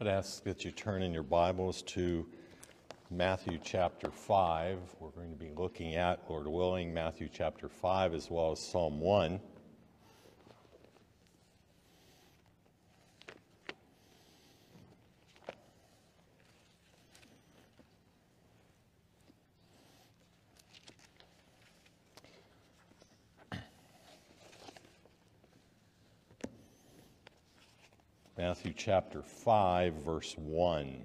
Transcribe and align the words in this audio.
I'd 0.00 0.06
ask 0.06 0.44
that 0.44 0.64
you 0.64 0.70
turn 0.70 1.02
in 1.02 1.12
your 1.12 1.24
Bibles 1.24 1.82
to 1.82 2.24
Matthew 3.10 3.58
chapter 3.60 4.12
5. 4.12 4.78
We're 5.00 5.08
going 5.08 5.30
to 5.30 5.36
be 5.36 5.50
looking 5.56 5.96
at, 5.96 6.20
Lord 6.30 6.46
willing, 6.46 6.94
Matthew 6.94 7.28
chapter 7.32 7.68
5 7.68 8.14
as 8.14 8.30
well 8.30 8.52
as 8.52 8.60
Psalm 8.60 9.00
1. 9.00 9.40
Matthew 28.68 28.84
chapter 28.84 29.22
5, 29.22 29.94
verse 29.94 30.34
1. 30.36 31.04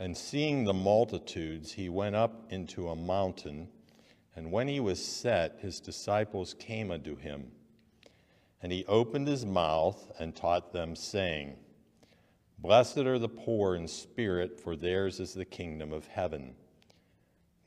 And 0.00 0.16
seeing 0.16 0.64
the 0.64 0.72
multitudes, 0.72 1.70
he 1.70 1.88
went 1.88 2.16
up 2.16 2.50
into 2.50 2.88
a 2.88 2.96
mountain, 2.96 3.68
and 4.34 4.50
when 4.50 4.66
he 4.66 4.80
was 4.80 5.04
set, 5.04 5.58
his 5.60 5.78
disciples 5.78 6.52
came 6.58 6.90
unto 6.90 7.14
him. 7.14 7.52
And 8.60 8.72
he 8.72 8.84
opened 8.86 9.28
his 9.28 9.46
mouth 9.46 10.10
and 10.18 10.34
taught 10.34 10.72
them, 10.72 10.96
saying, 10.96 11.54
Blessed 12.58 12.98
are 12.98 13.20
the 13.20 13.28
poor 13.28 13.76
in 13.76 13.86
spirit, 13.86 14.60
for 14.60 14.74
theirs 14.74 15.20
is 15.20 15.34
the 15.34 15.44
kingdom 15.44 15.92
of 15.92 16.08
heaven. 16.08 16.56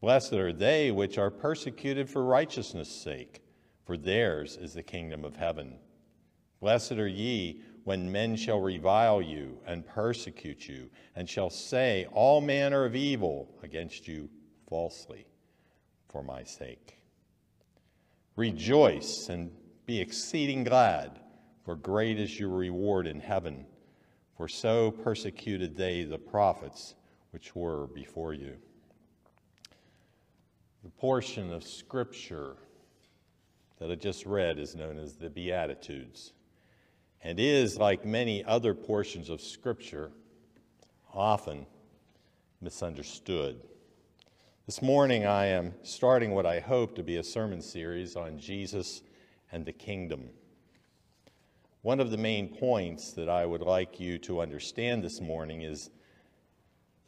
Blessed 0.00 0.34
are 0.34 0.52
they 0.52 0.90
which 0.90 1.18
are 1.18 1.30
persecuted 1.30 2.08
for 2.08 2.24
righteousness' 2.24 2.88
sake, 2.88 3.42
for 3.84 3.96
theirs 3.96 4.56
is 4.56 4.74
the 4.74 4.82
kingdom 4.82 5.24
of 5.24 5.36
heaven. 5.36 5.78
Blessed 6.60 6.92
are 6.92 7.08
ye 7.08 7.62
when 7.84 8.12
men 8.12 8.36
shall 8.36 8.60
revile 8.60 9.20
you 9.20 9.58
and 9.66 9.86
persecute 9.86 10.68
you, 10.68 10.90
and 11.16 11.28
shall 11.28 11.50
say 11.50 12.06
all 12.12 12.40
manner 12.40 12.84
of 12.84 12.94
evil 12.94 13.48
against 13.62 14.06
you 14.06 14.28
falsely 14.68 15.26
for 16.08 16.22
my 16.22 16.44
sake. 16.44 17.00
Rejoice 18.36 19.28
and 19.28 19.50
be 19.84 20.00
exceeding 20.00 20.62
glad, 20.62 21.18
for 21.64 21.74
great 21.74 22.20
is 22.20 22.38
your 22.38 22.50
reward 22.50 23.06
in 23.06 23.20
heaven. 23.20 23.66
For 24.36 24.46
so 24.46 24.92
persecuted 24.92 25.76
they 25.76 26.04
the 26.04 26.18
prophets 26.18 26.94
which 27.32 27.56
were 27.56 27.88
before 27.88 28.32
you. 28.32 28.56
Portion 30.98 31.52
of 31.52 31.62
Scripture 31.62 32.56
that 33.78 33.88
I 33.88 33.94
just 33.94 34.26
read 34.26 34.58
is 34.58 34.74
known 34.74 34.98
as 34.98 35.14
the 35.14 35.30
Beatitudes 35.30 36.32
and 37.22 37.38
is, 37.38 37.76
like 37.76 38.04
many 38.04 38.42
other 38.42 38.74
portions 38.74 39.30
of 39.30 39.40
Scripture, 39.40 40.10
often 41.14 41.66
misunderstood. 42.60 43.60
This 44.66 44.82
morning, 44.82 45.24
I 45.24 45.46
am 45.46 45.74
starting 45.84 46.32
what 46.32 46.46
I 46.46 46.58
hope 46.58 46.96
to 46.96 47.04
be 47.04 47.18
a 47.18 47.22
sermon 47.22 47.62
series 47.62 48.16
on 48.16 48.36
Jesus 48.36 49.02
and 49.52 49.64
the 49.64 49.72
kingdom. 49.72 50.30
One 51.82 52.00
of 52.00 52.10
the 52.10 52.16
main 52.16 52.48
points 52.48 53.12
that 53.12 53.28
I 53.28 53.46
would 53.46 53.62
like 53.62 54.00
you 54.00 54.18
to 54.18 54.40
understand 54.40 55.04
this 55.04 55.20
morning 55.20 55.62
is 55.62 55.90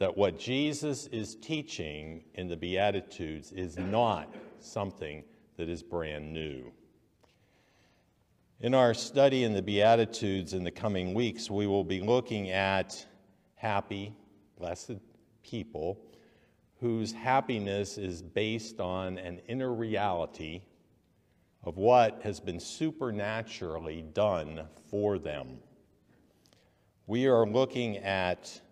that 0.01 0.17
what 0.17 0.39
Jesus 0.39 1.07
is 1.09 1.37
teaching 1.37 2.25
in 2.35 2.49
the 2.49 2.57
Beatitudes 2.57 3.53
is 3.53 3.77
not 3.77 4.35
something 4.59 5.23
that 5.59 5.69
is 5.69 5.83
brand 5.83 6.33
new. 6.33 6.73
In 8.61 8.75
our 8.75 8.95
study 8.95 9.45
in 9.45 9.53
the 9.53 9.61
Beatitudes 9.61 10.55
in 10.55 10.65
the 10.65 10.71
coming 10.71 11.13
weeks, 11.13 11.51
we 11.51 11.67
will 11.67 11.85
be 11.85 12.01
looking 12.01 12.49
at 12.51 13.07
happy, 13.57 14.15
blessed 14.59 14.97
people 15.43 16.01
whose 16.81 17.13
happiness 17.13 17.99
is 17.99 18.23
based 18.23 18.81
on 18.81 19.19
an 19.19 19.39
inner 19.49 19.75
reality 19.75 20.63
of 21.63 21.77
what 21.77 22.23
has 22.23 22.41
been 22.41 22.59
supernaturally 22.59 24.01
done 24.15 24.63
for 24.91 25.19
them. 25.19 25.59
We 27.07 27.27
are 27.27 27.47
looking 27.47 27.99
at 27.99 28.63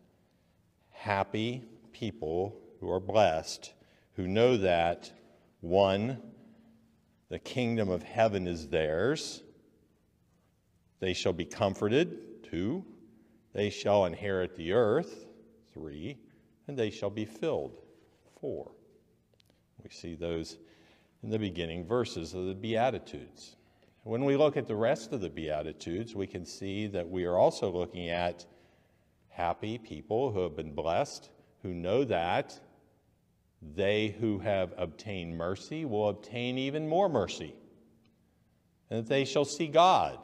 happy 0.99 1.63
people 1.93 2.61
who 2.81 2.91
are 2.91 3.01
blessed, 3.01 3.73
who 4.15 4.27
know 4.27 4.57
that, 4.57 5.13
one, 5.61 6.21
the 7.29 7.39
kingdom 7.39 7.89
of 7.89 8.03
heaven 8.03 8.49
is 8.49 8.69
theirs. 8.69 9.43
They 10.99 11.13
shall 11.13 11.33
be 11.33 11.45
comforted. 11.45 12.43
Two, 12.43 12.85
they 13.53 13.71
shall 13.71 14.07
inherit 14.07 14.57
the 14.57 14.73
earth. 14.73 15.27
Three, 15.73 16.19
and 16.67 16.77
they 16.77 16.91
shall 16.91 17.11
be 17.11 17.25
filled. 17.25 17.79
Four. 18.41 18.73
We 19.85 19.91
see 19.91 20.17
those 20.17 20.59
in 21.23 21.31
the 21.31 21.39
beginning 21.39 21.87
verses 21.87 22.35
of 22.35 22.47
the 22.47 22.55
Beatitudes. 22.55 23.55
When 24.03 24.25
we 24.25 24.37
look 24.37 24.57
at 24.57 24.67
the 24.67 24.75
rest 24.75 25.13
of 25.13 25.21
the 25.21 25.31
Beatitudes, 25.31 26.17
we 26.17 26.27
can 26.27 26.45
see 26.45 26.89
that 26.89 27.09
we 27.09 27.25
are 27.25 27.37
also 27.37 27.71
looking 27.71 28.09
at 28.09 28.45
happy 29.39 29.79
people 29.79 30.33
who 30.33 30.41
have 30.41 30.57
been 30.57 30.75
blessed, 30.75 31.31
who 31.63 31.73
know 31.73 32.03
that 32.03 32.59
they 33.63 34.09
who 34.09 34.41
have 34.41 34.75
obtained 34.77 35.39
mercy 35.39 35.85
will 35.85 36.09
obtain 36.09 36.59
even 36.59 36.89
more 36.89 37.09
mercy, 37.09 37.55
and 38.91 38.99
that 38.99 39.09
they 39.09 39.25
shall 39.25 39.45
see 39.45 39.69
God, 39.69 40.19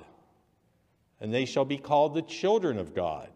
and 1.20 1.32
they 1.32 1.44
shall 1.44 1.64
be 1.64 1.78
called 1.78 2.14
the 2.14 2.22
children 2.22 2.76
of 2.76 2.92
God, 2.92 3.30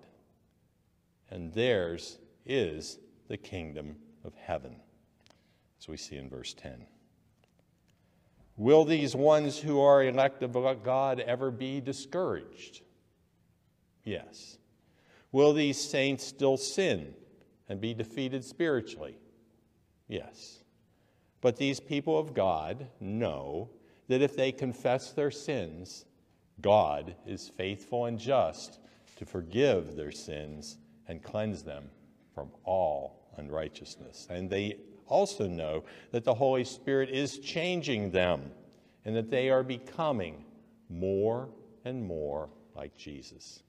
and 1.31 1.55
theirs 1.55 2.19
is 2.45 2.99
the 3.29 3.37
kingdom 3.37 3.97
of 4.25 4.35
heaven, 4.35 4.75
as 5.81 5.87
we 5.87 5.97
see 5.97 6.17
in 6.17 6.29
verse 6.29 6.55
10. 6.55 6.87
Will 8.57 8.85
these 8.85 9.15
ones 9.15 9.59
who 9.59 9.81
are 9.81 10.03
elect 10.03 10.43
of 10.43 10.55
God 10.83 11.21
ever 11.21 11.53
be 11.53 11.81
discouraged? 11.81 12.83
Yes. 14.03 14.59
Will 15.33 15.53
these 15.53 15.79
saints 15.79 16.25
still 16.25 16.57
sin 16.57 17.15
and 17.69 17.81
be 17.81 17.95
defeated 17.95 18.45
spiritually? 18.45 19.19
Yes. 20.09 20.63
But 21.41 21.57
these 21.57 21.81
people 21.81 22.19
of 22.19 22.35
God 22.35 22.87
know 23.01 23.71
that 24.09 24.23
if 24.23 24.37
they 24.37 24.53
confess 24.53 25.13
their 25.13 25.31
sins, 25.31 26.07
God 26.61 27.15
is 27.27 27.49
faithful 27.49 28.07
and 28.07 28.19
just 28.19 28.81
to 29.17 29.27
forgive 29.27 29.95
their 29.95 30.11
sins 30.11 30.79
and 31.07 31.23
cleanse 31.23 31.63
them 31.63 31.91
from 32.35 32.51
all 32.65 33.29
unrighteousness. 33.37 34.27
And 34.31 34.49
they 34.49 34.79
also 35.07 35.47
know 35.47 35.85
that 36.11 36.25
the 36.25 36.35
Holy 36.35 36.65
Spirit 36.65 37.11
is 37.11 37.39
changing 37.39 38.11
them 38.11 38.51
and 39.05 39.15
that 39.15 39.31
they 39.31 39.51
are 39.51 39.63
becoming 39.63 40.45
more 40.89 41.49
and 41.85 42.03
more 42.03 42.51
like 42.75 42.97
Jesus. 42.97 43.63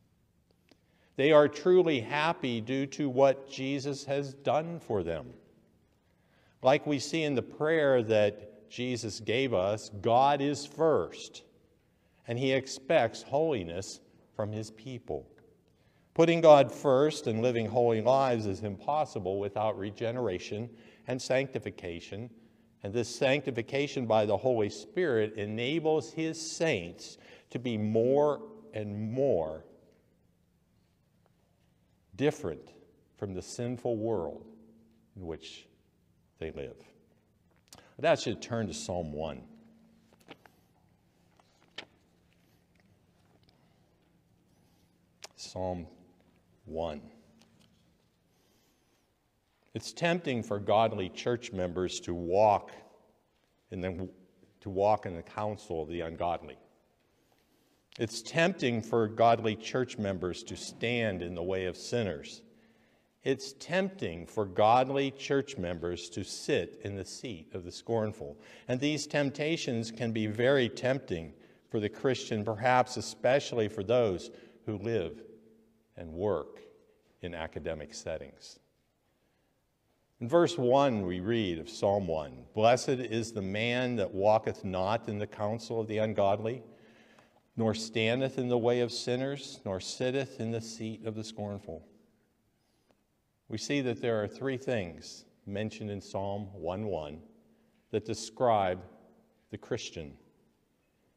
They 1.20 1.34
are 1.34 1.50
truly 1.50 2.00
happy 2.00 2.62
due 2.62 2.86
to 2.86 3.10
what 3.10 3.52
Jesus 3.52 4.06
has 4.06 4.34
done 4.36 4.80
for 4.80 5.04
them. 5.04 5.26
Like 6.62 6.88
we 6.88 6.98
see 6.98 7.24
in 7.24 7.36
the 7.36 7.42
prayer 7.42 8.02
that 8.04 8.70
Jesus 8.70 9.20
gave 9.20 9.54
us, 9.54 9.92
God 10.00 10.40
is 10.40 10.66
first, 10.66 11.44
and 12.30 12.40
He 12.40 12.54
expects 12.54 13.22
holiness 13.22 14.00
from 14.34 14.54
His 14.54 14.72
people. 14.72 15.28
Putting 16.14 16.40
God 16.40 16.72
first 16.72 17.28
and 17.28 17.42
living 17.42 17.68
holy 17.68 18.02
lives 18.02 18.46
is 18.46 18.62
impossible 18.62 19.42
without 19.42 19.78
regeneration 19.78 20.70
and 21.08 21.22
sanctification. 21.22 22.30
And 22.82 22.94
this 22.94 23.14
sanctification 23.14 24.06
by 24.06 24.26
the 24.26 24.38
Holy 24.38 24.70
Spirit 24.70 25.34
enables 25.34 26.14
His 26.14 26.40
saints 26.40 27.18
to 27.50 27.60
be 27.60 27.78
more 27.78 28.40
and 28.74 29.12
more 29.12 29.66
different 32.20 32.74
from 33.16 33.34
the 33.34 33.42
sinful 33.42 33.96
world 33.96 34.46
in 35.16 35.26
which 35.26 35.66
they 36.38 36.52
live. 36.52 36.76
You 38.26 38.34
to 38.36 38.42
turn 38.42 38.68
to 38.68 38.74
Psalm 38.74 39.14
1. 39.14 39.42
Psalm 45.38 45.88
1. 46.66 47.02
It's 49.74 49.94
tempting 49.94 50.44
for 50.44 50.60
godly 50.60 51.08
church 51.08 51.54
members 51.54 52.02
to 52.02 52.14
walk 52.14 52.72
in 53.72 53.80
the, 53.80 54.10
to 54.60 54.70
walk 54.70 55.06
in 55.06 55.16
the 55.16 55.24
counsel 55.24 55.84
of 55.84 55.88
the 55.88 56.02
ungodly. 56.02 56.58
It's 58.00 58.22
tempting 58.22 58.82
for 58.82 59.10
godly 59.10 59.58
church 59.58 59.98
members 59.98 60.42
to 60.44 60.56
stand 60.56 61.22
in 61.22 61.36
the 61.36 61.44
way 61.44 61.66
of 61.66 61.76
sinners. 61.76 62.42
It's 63.26 63.54
tempting 63.60 64.26
for 64.26 64.46
godly 64.46 65.12
church 65.12 65.58
members 65.58 66.10
to 66.12 66.24
sit 66.24 66.80
in 66.86 66.96
the 66.96 67.04
seat 67.04 67.50
of 67.54 67.66
the 67.66 67.72
scornful. 67.74 68.38
And 68.70 68.80
these 68.80 69.06
temptations 69.06 69.92
can 69.92 70.14
be 70.14 70.28
very 70.28 70.70
tempting 70.70 71.34
for 71.70 71.82
the 71.82 71.90
Christian, 71.90 72.46
perhaps 72.46 72.96
especially 72.96 73.68
for 73.68 73.84
those 73.84 74.32
who 74.66 74.78
live 74.78 75.22
and 75.98 76.14
work 76.14 76.62
in 77.22 77.36
academic 77.36 77.94
settings. 77.94 78.60
In 80.22 80.30
verse 80.30 80.58
1, 80.58 81.06
we 81.06 81.20
read 81.20 81.60
of 81.60 81.70
Psalm 81.70 82.08
1 82.08 82.46
Blessed 82.54 82.90
is 82.90 83.34
the 83.34 83.42
man 83.42 83.98
that 83.98 84.14
walketh 84.14 84.64
not 84.64 85.10
in 85.10 85.18
the 85.18 85.28
counsel 85.28 85.82
of 85.82 85.88
the 85.88 85.98
ungodly, 85.98 86.64
nor 87.60 87.74
standeth 87.74 88.38
in 88.38 88.48
the 88.48 88.58
way 88.58 88.80
of 88.80 88.90
sinners, 88.90 89.60
nor 89.66 89.82
sitteth 89.82 90.40
in 90.40 90.50
the 90.52 90.62
seat 90.62 91.06
of 91.06 91.14
the 91.14 91.24
scornful. 91.26 91.86
We 93.50 93.58
see 93.58 93.82
that 93.82 94.02
there 94.02 94.24
are 94.24 94.30
three 94.30 94.56
things 94.56 95.26
mentioned 95.46 95.92
in 95.92 96.00
Psalm 96.00 96.48
1:1 96.56 97.20
that 97.92 98.06
describe 98.06 98.82
the 99.50 99.58
Christian. 99.58 100.18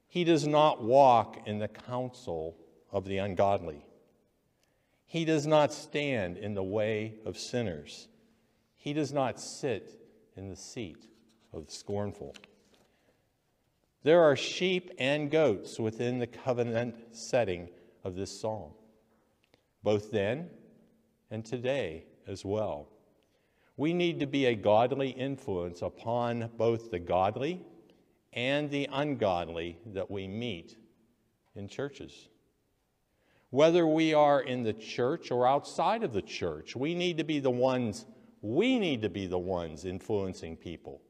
He 0.09 0.25
does 0.25 0.45
not 0.45 0.83
walk 0.83 1.47
in 1.47 1.61
the 1.61 1.69
counsel 1.69 2.59
of 2.91 3.05
the 3.05 3.19
ungodly. 3.19 3.87
He 5.07 5.25
does 5.25 5.47
not 5.47 5.73
stand 5.73 6.37
in 6.37 6.55
the 6.55 6.65
way 6.65 7.21
of 7.25 7.39
sinners. 7.39 8.09
He 8.75 8.93
does 8.93 9.13
not 9.13 9.39
sit 9.39 9.97
in 10.35 10.49
the 10.49 10.57
seat 10.57 11.07
of 11.53 11.67
the 11.67 11.73
scornful. 11.73 12.35
There 14.03 14.23
are 14.23 14.37
sheep 14.37 14.91
and 14.99 15.31
goats 15.31 15.79
within 15.79 16.19
the 16.19 16.27
covenant 16.27 16.97
setting 17.13 17.69
of 18.03 18.17
this 18.17 18.41
psalm, 18.41 18.73
both 19.83 20.11
then 20.11 20.51
and 21.31 21.45
today 21.45 22.05
as 22.27 22.45
well. 22.45 22.89
We 23.77 23.95
need 23.95 24.21
to 24.21 24.27
be 24.27 24.47
a 24.47 24.55
godly 24.55 25.11
influence 25.11 25.83
upon 25.83 26.51
both 26.57 26.91
the 26.91 26.99
godly 26.99 27.65
and 28.33 28.71
the 28.71 28.89
ungodly 28.93 29.79
that 29.87 30.11
we 30.11 30.27
meet 30.27 30.77
in 31.55 31.69
churches. 31.69 32.29
Whether 33.51 33.87
we 33.87 34.15
are 34.15 34.41
in 34.41 34.63
the 34.63 34.73
church 34.73 35.31
or 35.31 35.47
outside 35.47 36.03
of 36.03 36.13
the 36.13 36.23
church, 36.23 36.75
we 36.75 36.95
need 36.95 37.19
to 37.19 37.25
be 37.25 37.39
the 37.39 37.51
ones 37.51 38.07
we 38.41 38.79
need 38.81 39.03
to 39.03 39.09
be 39.09 39.27
the 39.27 39.39
ones 39.39 39.85
influencing 39.85 40.57
people 40.57 41.01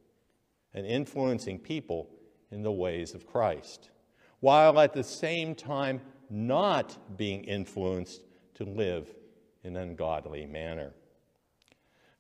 and 0.74 0.86
influencing 0.86 1.58
people 1.58 2.10
in 2.52 2.62
the 2.62 2.72
ways 2.72 3.14
of 3.14 3.26
Christ, 3.26 3.90
while 4.40 4.78
at 4.78 4.92
the 4.92 5.02
same 5.02 5.54
time 5.54 6.00
not 6.30 7.16
being 7.16 7.44
influenced 7.44 8.22
to 8.54 8.64
live 8.64 9.08
in 9.64 9.76
an 9.76 9.90
ungodly 9.90 10.46
manner. 10.46 10.92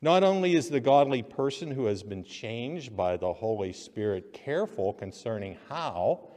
Not 0.00 0.24
only 0.24 0.56
is 0.56 0.68
the 0.68 0.80
godly 0.80 1.22
person 1.22 1.70
who 1.70 1.86
has 1.86 2.02
been 2.02 2.24
changed 2.24 2.96
by 2.96 3.16
the 3.16 3.32
Holy 3.32 3.72
Spirit 3.72 4.32
careful 4.32 4.92
concerning 4.92 5.56
how 5.68 6.28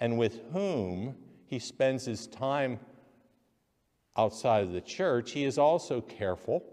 and 0.00 0.18
with 0.18 0.40
whom 0.52 1.14
he 1.46 1.60
spends 1.60 2.04
his 2.04 2.26
time 2.26 2.80
outside 4.16 4.64
of 4.64 4.72
the 4.72 4.80
church, 4.80 5.30
he 5.30 5.44
is 5.44 5.56
also 5.56 6.00
careful 6.00 6.64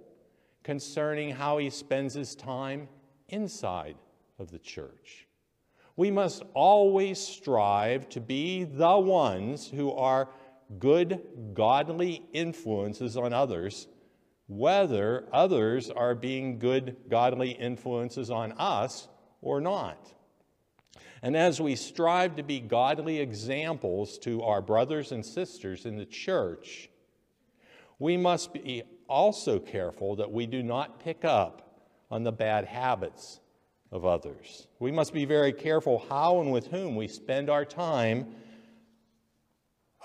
concerning 0.63 1.29
how 1.29 1.59
he 1.59 1.69
spends 1.69 2.15
his 2.15 2.33
time 2.35 2.87
inside 3.27 3.95
of 4.39 4.49
the 4.49 4.59
church. 4.59 5.27
We 6.00 6.12
must 6.12 6.44
always 6.54 7.19
strive 7.19 8.07
to 8.12 8.22
be 8.22 8.63
the 8.63 8.98
ones 8.98 9.68
who 9.68 9.92
are 9.92 10.30
good, 10.80 11.22
godly 11.54 12.24
influences 12.31 13.18
on 13.18 13.34
others, 13.34 13.86
whether 14.48 15.28
others 15.34 15.90
are 15.90 16.16
being 16.16 16.57
good, 16.57 16.96
godly 17.10 17.51
influences 17.51 18.31
on 18.31 18.54
us 18.54 19.10
or 19.42 19.60
not. 19.60 20.13
And 21.22 21.36
as 21.36 21.60
we 21.60 21.75
strive 21.75 22.38
to 22.38 22.44
be 22.44 22.62
godly 22.62 23.19
examples 23.19 24.18
to 24.19 24.42
our 24.44 24.62
brothers 24.62 25.12
and 25.12 25.25
sisters 25.25 25.86
in 25.86 25.98
the 25.98 26.06
church, 26.06 26.90
we 28.00 28.16
must 28.16 28.54
be 28.54 28.84
also 29.10 29.60
careful 29.60 30.16
that 30.16 30.31
we 30.31 30.46
do 30.46 30.63
not 30.63 31.04
pick 31.04 31.25
up 31.25 31.84
on 32.10 32.24
the 32.24 32.31
bad 32.31 32.63
habits 32.63 33.42
of 33.91 34.06
others. 34.06 34.68
We 34.80 34.91
must 34.91 35.13
be 35.13 35.25
very 35.25 35.51
careful 35.51 36.06
how 36.09 36.41
and 36.41 36.51
with 36.51 36.68
whom 36.68 36.95
we 36.95 37.07
spend 37.07 37.50
our 37.50 37.65
time 37.65 38.36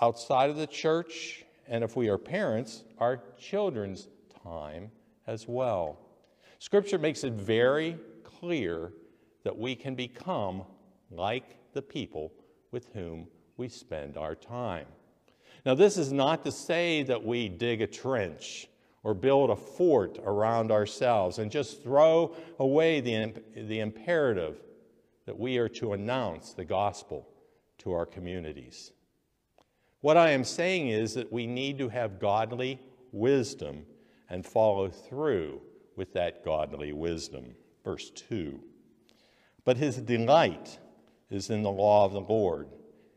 outside 0.01 0.49
of 0.49 0.57
the 0.57 0.67
church, 0.67 1.45
and 1.67 1.83
if 1.83 1.95
we 1.95 2.09
are 2.09 2.17
parents, 2.17 2.83
our 2.97 3.21
children's 3.39 4.07
time 4.43 4.91
as 5.27 5.47
well. 5.47 5.99
Scripture 6.59 6.97
makes 6.97 7.23
it 7.23 7.33
very 7.33 7.97
clear 8.23 8.91
that 9.43 9.57
we 9.57 9.75
can 9.75 9.95
become 9.95 10.63
like 11.11 11.57
the 11.73 11.81
people 11.81 12.33
with 12.71 12.87
whom 12.93 13.27
we 13.57 13.69
spend 13.69 14.17
our 14.17 14.35
time. 14.35 14.87
Now, 15.65 15.75
this 15.75 15.97
is 15.97 16.11
not 16.11 16.43
to 16.43 16.51
say 16.51 17.03
that 17.03 17.23
we 17.23 17.49
dig 17.49 17.81
a 17.81 17.87
trench 17.87 18.67
or 19.05 19.13
build 19.13 19.51
a 19.51 19.55
fort 19.55 20.17
around 20.25 20.71
ourselves 20.71 21.37
and 21.37 21.51
just 21.51 21.83
throw 21.83 22.35
away 22.57 22.99
the, 22.99 23.31
the 23.55 23.79
imperative 23.79 24.59
that 25.27 25.39
we 25.39 25.59
are 25.59 25.69
to 25.69 25.93
announce 25.93 26.53
the 26.53 26.65
gospel 26.65 27.29
to 27.77 27.91
our 27.91 28.07
communities. 28.07 28.91
What 30.01 30.17
I 30.17 30.31
am 30.31 30.43
saying 30.43 30.87
is 30.87 31.13
that 31.13 31.31
we 31.31 31.45
need 31.45 31.77
to 31.77 31.89
have 31.89 32.19
godly 32.19 32.79
wisdom 33.11 33.85
and 34.27 34.43
follow 34.43 34.89
through 34.89 35.61
with 35.95 36.11
that 36.13 36.43
godly 36.43 36.91
wisdom. 36.91 37.53
Verse 37.83 38.09
2 38.09 38.59
But 39.65 39.77
his 39.77 39.97
delight 39.97 40.79
is 41.29 41.51
in 41.51 41.61
the 41.61 41.71
law 41.71 42.05
of 42.05 42.13
the 42.13 42.21
Lord, 42.21 42.69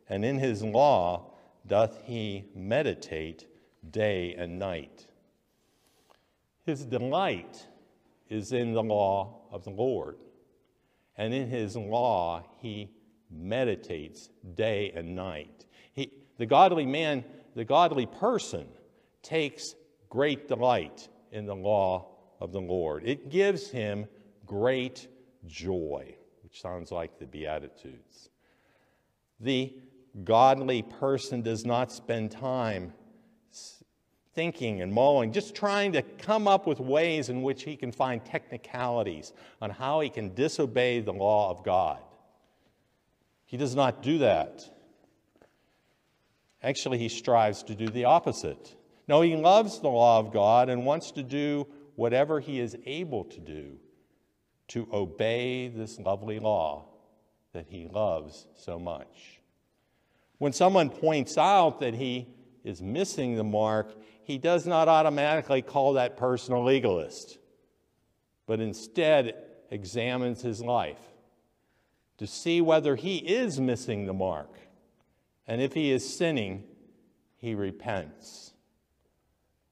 and 0.06 0.22
in 0.22 0.38
his 0.38 0.62
law 0.62 1.32
doth 1.66 2.02
he 2.04 2.44
meditate 2.54 3.46
day 3.90 4.34
and 4.34 4.58
night. 4.58 5.07
His 6.68 6.84
delight 6.84 7.66
is 8.28 8.52
in 8.52 8.74
the 8.74 8.82
law 8.82 9.40
of 9.50 9.64
the 9.64 9.70
Lord, 9.70 10.18
and 11.16 11.32
in 11.32 11.48
his 11.48 11.76
law 11.76 12.44
he 12.58 12.90
meditates 13.30 14.28
day 14.54 14.92
and 14.94 15.16
night. 15.16 15.64
He, 15.94 16.12
the 16.36 16.44
godly 16.44 16.84
man, 16.84 17.24
the 17.54 17.64
godly 17.64 18.04
person, 18.04 18.66
takes 19.22 19.76
great 20.10 20.46
delight 20.46 21.08
in 21.32 21.46
the 21.46 21.56
law 21.56 22.10
of 22.38 22.52
the 22.52 22.60
Lord. 22.60 23.02
It 23.06 23.30
gives 23.30 23.70
him 23.70 24.06
great 24.44 25.08
joy, 25.46 26.16
which 26.42 26.60
sounds 26.60 26.92
like 26.92 27.18
the 27.18 27.24
Beatitudes. 27.24 28.28
The 29.40 29.74
godly 30.22 30.82
person 30.82 31.40
does 31.40 31.64
not 31.64 31.90
spend 31.90 32.30
time 32.30 32.92
thinking 34.34 34.82
and 34.82 34.92
mulling, 34.92 35.32
just 35.32 35.54
trying 35.54 35.92
to 35.92 36.02
come 36.02 36.46
up 36.46 36.66
with 36.66 36.80
ways 36.80 37.28
in 37.28 37.42
which 37.42 37.64
he 37.64 37.76
can 37.76 37.92
find 37.92 38.24
technicalities 38.24 39.32
on 39.60 39.70
how 39.70 40.00
he 40.00 40.08
can 40.08 40.34
disobey 40.34 41.00
the 41.00 41.12
law 41.12 41.50
of 41.50 41.64
God. 41.64 41.98
He 43.44 43.56
does 43.56 43.74
not 43.74 44.02
do 44.02 44.18
that. 44.18 44.62
Actually, 46.62 46.98
he 46.98 47.08
strives 47.08 47.62
to 47.64 47.74
do 47.74 47.88
the 47.88 48.04
opposite. 48.04 48.76
No, 49.06 49.22
he 49.22 49.36
loves 49.36 49.80
the 49.80 49.88
law 49.88 50.18
of 50.18 50.32
God 50.32 50.68
and 50.68 50.84
wants 50.84 51.12
to 51.12 51.22
do 51.22 51.66
whatever 51.94 52.40
he 52.40 52.60
is 52.60 52.76
able 52.84 53.24
to 53.24 53.40
do 53.40 53.78
to 54.68 54.86
obey 54.92 55.68
this 55.68 55.98
lovely 55.98 56.38
law 56.38 56.84
that 57.52 57.66
he 57.68 57.88
loves 57.88 58.46
so 58.54 58.78
much. 58.78 59.40
When 60.38 60.52
someone 60.52 60.90
points 60.90 61.38
out 61.38 61.80
that 61.80 61.94
he 61.94 62.28
is 62.64 62.82
missing 62.82 63.36
the 63.36 63.44
mark, 63.44 63.96
he 64.28 64.36
does 64.36 64.66
not 64.66 64.88
automatically 64.88 65.62
call 65.62 65.94
that 65.94 66.18
person 66.18 66.52
a 66.52 66.60
legalist, 66.60 67.38
but 68.46 68.60
instead 68.60 69.34
examines 69.70 70.42
his 70.42 70.60
life 70.60 71.00
to 72.18 72.26
see 72.26 72.60
whether 72.60 72.94
he 72.94 73.16
is 73.16 73.58
missing 73.58 74.04
the 74.04 74.12
mark. 74.12 74.50
And 75.46 75.62
if 75.62 75.72
he 75.72 75.90
is 75.90 76.06
sinning, 76.06 76.64
he 77.38 77.54
repents. 77.54 78.52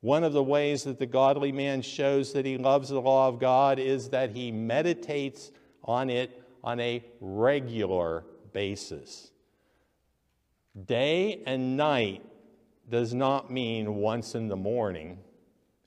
One 0.01 0.25
of 0.25 0.33
the 0.33 0.43
ways 0.43 0.85
that 0.85 0.99
the 0.99 1.05
godly 1.05 1.53
man 1.53 1.83
shows 1.83 2.33
that 2.33 2.47
he 2.47 2.57
loves 2.57 2.89
the 2.89 2.99
law 2.99 3.29
of 3.29 3.39
God 3.39 3.79
is 3.79 4.09
that 4.09 4.31
he 4.31 4.51
meditates 4.53 5.53
on 5.85 6.09
it 6.09 6.43
on 6.65 6.81
a 6.81 7.05
regular 7.21 8.25
basis. 8.55 9.31
Day 10.87 11.43
and 11.45 11.77
night 11.77 12.23
does 12.89 13.15
not 13.15 13.51
mean 13.51 13.97
once 13.97 14.35
in 14.35 14.49
the 14.49 14.57
morning 14.57 15.19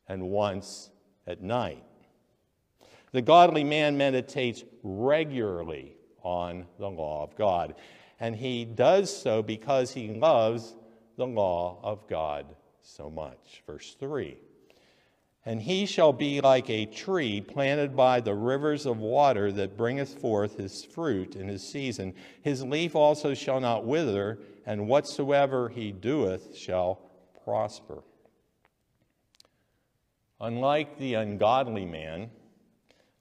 and 0.07 0.29
once 0.29 0.89
at 1.27 1.41
night. 1.41 1.83
The 3.11 3.21
godly 3.21 3.63
man 3.63 3.97
meditates 3.97 4.63
regularly 4.83 5.95
on 6.21 6.65
the 6.77 6.89
law 6.89 7.23
of 7.23 7.35
God, 7.35 7.75
and 8.19 8.35
he 8.35 8.65
does 8.65 9.15
so 9.15 9.41
because 9.41 9.93
he 9.93 10.09
loves 10.09 10.75
the 11.15 11.25
law 11.25 11.79
of 11.83 12.07
God 12.07 12.45
so 12.81 13.09
much. 13.09 13.63
Verse 13.65 13.95
3 13.99 14.37
And 15.49 15.63
he 15.63 15.87
shall 15.87 16.13
be 16.13 16.41
like 16.41 16.69
a 16.69 16.85
tree 16.85 17.41
planted 17.41 17.95
by 17.95 18.19
the 18.19 18.35
rivers 18.35 18.85
of 18.85 18.99
water 18.99 19.51
that 19.53 19.75
bringeth 19.75 20.21
forth 20.21 20.57
his 20.57 20.85
fruit 20.85 21.35
in 21.35 21.47
his 21.47 21.67
season. 21.67 22.13
His 22.43 22.63
leaf 22.63 22.95
also 22.95 23.33
shall 23.33 23.59
not 23.59 23.83
wither, 23.83 24.37
and 24.67 24.87
whatsoever 24.87 25.67
he 25.67 25.91
doeth 25.91 26.55
shall 26.55 26.99
prosper. 27.43 28.03
Unlike 30.39 30.99
the 30.99 31.15
ungodly 31.15 31.83
man, 31.83 32.29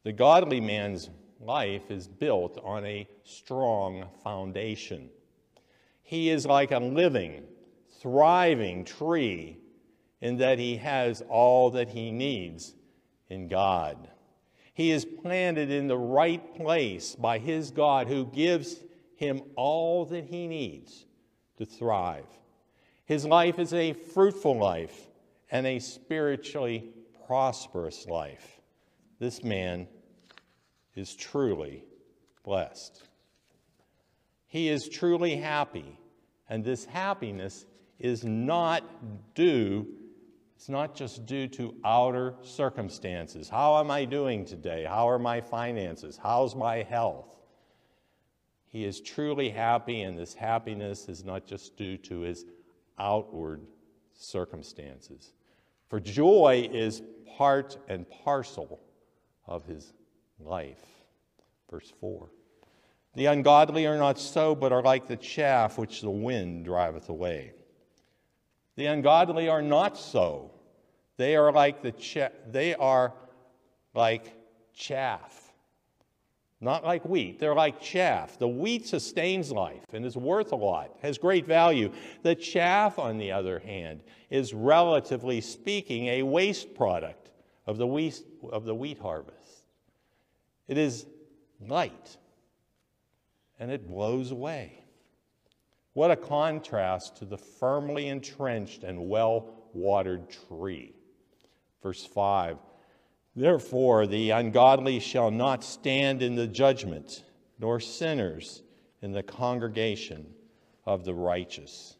the 0.04 0.12
godly 0.12 0.60
man's 0.60 1.08
life 1.40 1.90
is 1.90 2.08
built 2.08 2.60
on 2.62 2.84
a 2.84 3.08
strong 3.24 4.04
foundation. 4.22 5.08
He 6.02 6.28
is 6.28 6.44
like 6.44 6.72
a 6.72 6.78
living, 6.78 7.44
thriving 8.02 8.84
tree 8.84 9.56
in 10.20 10.38
that 10.38 10.58
he 10.58 10.76
has 10.76 11.22
all 11.28 11.70
that 11.70 11.90
he 11.90 12.10
needs 12.10 12.74
in 13.28 13.48
God. 13.48 14.08
He 14.74 14.90
is 14.90 15.04
planted 15.04 15.70
in 15.70 15.88
the 15.88 15.98
right 15.98 16.54
place 16.54 17.14
by 17.14 17.38
his 17.38 17.70
God 17.70 18.06
who 18.06 18.26
gives 18.26 18.76
him 19.16 19.42
all 19.56 20.04
that 20.06 20.26
he 20.26 20.46
needs 20.46 21.04
to 21.56 21.66
thrive. 21.66 22.26
His 23.04 23.24
life 23.24 23.58
is 23.58 23.72
a 23.72 23.92
fruitful 23.92 24.56
life 24.56 25.08
and 25.50 25.66
a 25.66 25.78
spiritually 25.78 26.90
prosperous 27.26 28.06
life. 28.06 28.60
This 29.18 29.42
man 29.42 29.88
is 30.94 31.14
truly 31.14 31.84
blessed. 32.44 33.02
He 34.46 34.68
is 34.68 34.88
truly 34.88 35.36
happy, 35.36 35.98
and 36.48 36.64
this 36.64 36.84
happiness 36.84 37.66
is 37.98 38.24
not 38.24 38.82
due, 39.34 39.86
it's 40.58 40.68
not 40.68 40.92
just 40.92 41.24
due 41.24 41.46
to 41.46 41.72
outer 41.84 42.34
circumstances. 42.42 43.48
How 43.48 43.78
am 43.78 43.92
I 43.92 44.04
doing 44.04 44.44
today? 44.44 44.84
How 44.84 45.08
are 45.08 45.18
my 45.20 45.40
finances? 45.40 46.18
How's 46.20 46.56
my 46.56 46.82
health? 46.82 47.28
He 48.66 48.84
is 48.84 49.00
truly 49.00 49.50
happy, 49.50 50.02
and 50.02 50.18
this 50.18 50.34
happiness 50.34 51.08
is 51.08 51.24
not 51.24 51.46
just 51.46 51.76
due 51.76 51.96
to 51.98 52.22
his 52.22 52.44
outward 52.98 53.68
circumstances. 54.14 55.32
For 55.86 56.00
joy 56.00 56.68
is 56.72 57.02
part 57.36 57.78
and 57.86 58.04
parcel 58.10 58.80
of 59.46 59.64
his 59.64 59.92
life. 60.40 60.84
Verse 61.70 61.92
4. 62.00 62.30
The 63.14 63.26
ungodly 63.26 63.86
are 63.86 63.96
not 63.96 64.18
so, 64.18 64.56
but 64.56 64.72
are 64.72 64.82
like 64.82 65.06
the 65.06 65.16
chaff 65.16 65.78
which 65.78 66.00
the 66.00 66.10
wind 66.10 66.64
driveth 66.64 67.10
away. 67.10 67.52
The 68.78 68.86
ungodly 68.86 69.48
are 69.48 69.60
not 69.60 69.98
so. 69.98 70.50
They 71.18 71.36
are 71.36 71.52
like 71.52 71.82
the 71.82 72.30
they 72.50 72.74
are 72.74 73.12
like 73.94 74.34
chaff 74.72 75.48
not 76.60 76.84
like 76.84 77.04
wheat. 77.04 77.38
They're 77.38 77.54
like 77.54 77.80
chaff. 77.80 78.38
The 78.38 78.48
wheat 78.48 78.86
sustains 78.86 79.52
life 79.52 79.84
and 79.92 80.04
is 80.04 80.16
worth 80.16 80.52
a 80.52 80.56
lot, 80.56 80.96
has 81.02 81.16
great 81.16 81.46
value. 81.46 81.92
The 82.22 82.34
chaff, 82.34 82.98
on 82.98 83.18
the 83.18 83.30
other 83.30 83.60
hand, 83.60 84.00
is 84.28 84.52
relatively 84.52 85.40
speaking 85.40 86.06
a 86.06 86.22
waste 86.24 86.74
product 86.74 87.30
of 87.66 87.78
the 87.78 87.86
wheat, 87.86 88.20
of 88.50 88.64
the 88.64 88.74
wheat 88.74 88.98
harvest. 88.98 89.36
It 90.66 90.78
is 90.78 91.06
light 91.60 92.16
and 93.60 93.70
it 93.70 93.86
blows 93.86 94.32
away. 94.32 94.82
What 95.94 96.10
a 96.10 96.16
contrast 96.16 97.16
to 97.16 97.24
the 97.24 97.38
firmly 97.38 98.08
entrenched 98.08 98.84
and 98.84 99.08
well 99.08 99.68
watered 99.72 100.28
tree. 100.48 100.94
Verse 101.82 102.04
5 102.04 102.58
Therefore, 103.34 104.06
the 104.06 104.30
ungodly 104.30 104.98
shall 104.98 105.30
not 105.30 105.62
stand 105.62 106.22
in 106.22 106.34
the 106.34 106.46
judgment, 106.46 107.24
nor 107.58 107.78
sinners 107.78 108.62
in 109.00 109.12
the 109.12 109.22
congregation 109.22 110.26
of 110.84 111.04
the 111.04 111.14
righteous. 111.14 111.96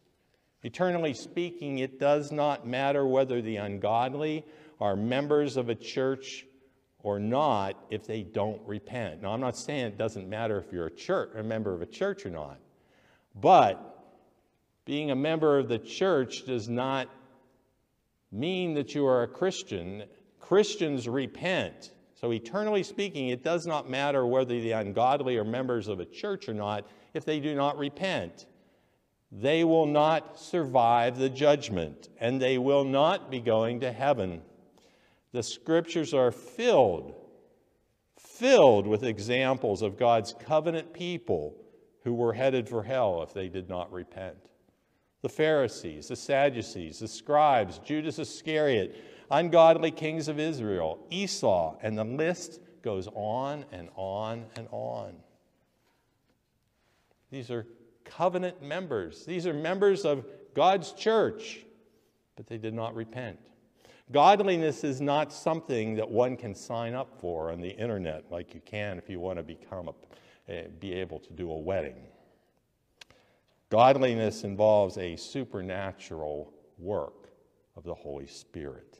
Eternally 0.63 1.13
speaking, 1.13 1.79
it 1.79 1.99
does 1.99 2.31
not 2.31 2.67
matter 2.67 3.07
whether 3.07 3.41
the 3.41 3.55
ungodly 3.55 4.45
are 4.81 4.95
members 4.95 5.55
of 5.55 5.69
a 5.69 5.75
church 5.75 6.45
or 7.01 7.19
not 7.19 7.85
if 7.89 8.05
they 8.05 8.23
don't 8.23 8.61
repent. 8.65 9.21
Now, 9.21 9.31
I'm 9.31 9.39
not 9.39 9.55
saying 9.55 9.85
it 9.85 9.97
doesn't 9.97 10.27
matter 10.27 10.59
if 10.59 10.73
you're 10.73 10.87
a 10.87 10.91
church, 10.91 11.31
a 11.35 11.43
member 11.43 11.73
of 11.73 11.81
a 11.81 11.85
church 11.85 12.25
or 12.25 12.29
not, 12.29 12.59
but 13.41 13.85
being 14.85 15.11
a 15.11 15.15
member 15.15 15.59
of 15.59 15.67
the 15.67 15.79
church 15.79 16.45
does 16.45 16.67
not 16.67 17.09
mean 18.31 18.73
that 18.73 18.95
you 18.95 19.05
are 19.05 19.23
a 19.23 19.27
Christian 19.27 20.03
Christians 20.39 21.07
repent. 21.07 21.91
So, 22.15 22.33
eternally 22.33 22.81
speaking, 22.83 23.29
it 23.29 23.43
does 23.43 23.67
not 23.67 23.89
matter 23.89 24.25
whether 24.25 24.59
the 24.59 24.71
ungodly 24.71 25.37
are 25.37 25.43
members 25.43 25.87
of 25.87 25.99
a 25.99 26.05
church 26.05 26.49
or 26.49 26.53
not 26.53 26.87
if 27.13 27.23
they 27.23 27.39
do 27.39 27.53
not 27.55 27.77
repent. 27.77 28.47
They 29.31 29.63
will 29.63 29.85
not 29.85 30.39
survive 30.39 31.19
the 31.19 31.29
judgment, 31.29 32.09
and 32.19 32.41
they 32.41 32.57
will 32.57 32.83
not 32.83 33.29
be 33.29 33.39
going 33.39 33.81
to 33.81 33.91
heaven. 33.91 34.41
The 35.33 35.43
scriptures 35.43 36.15
are 36.15 36.31
filled, 36.31 37.13
filled 38.17 38.87
with 38.87 39.03
examples 39.03 39.83
of 39.83 39.99
God's 39.99 40.33
covenant 40.33 40.93
people 40.93 41.55
who 42.03 42.13
were 42.13 42.33
headed 42.33 42.67
for 42.67 42.83
hell 42.83 43.21
if 43.23 43.33
they 43.33 43.49
did 43.49 43.69
not 43.69 43.91
repent. 43.91 44.37
The 45.21 45.29
Pharisees, 45.29 46.07
the 46.07 46.15
Sadducees, 46.15 46.99
the 46.99 47.07
scribes, 47.07 47.79
Judas 47.79 48.19
Iscariot, 48.19 48.95
ungodly 49.29 49.91
kings 49.91 50.27
of 50.27 50.39
Israel, 50.39 50.99
Esau, 51.09 51.75
and 51.81 51.97
the 51.97 52.05
list 52.05 52.61
goes 52.81 53.07
on 53.13 53.65
and 53.71 53.89
on 53.95 54.45
and 54.55 54.67
on. 54.71 55.15
These 57.31 57.51
are 57.51 57.67
covenant 58.05 58.61
members, 58.61 59.25
these 59.25 59.45
are 59.45 59.53
members 59.53 60.05
of 60.05 60.25
God's 60.55 60.93
church, 60.93 61.59
but 62.35 62.47
they 62.47 62.57
did 62.57 62.73
not 62.73 62.95
repent. 62.95 63.37
Godliness 64.11 64.83
is 64.83 64.99
not 64.99 65.31
something 65.31 65.95
that 65.95 66.09
one 66.09 66.35
can 66.35 66.55
sign 66.55 66.95
up 66.95 67.19
for 67.19 67.51
on 67.51 67.61
the 67.61 67.69
internet 67.69 68.25
like 68.31 68.55
you 68.55 68.61
can 68.65 68.97
if 68.97 69.07
you 69.07 69.19
want 69.19 69.37
to 69.37 69.43
become 69.43 69.87
a, 69.87 69.93
Eh, 70.49 70.63
be 70.79 70.93
able 70.93 71.19
to 71.19 71.31
do 71.33 71.51
a 71.51 71.57
wedding. 71.57 72.07
Godliness 73.69 74.43
involves 74.43 74.97
a 74.97 75.15
supernatural 75.15 76.51
work 76.79 77.29
of 77.75 77.83
the 77.83 77.93
Holy 77.93 78.25
Spirit. 78.25 78.99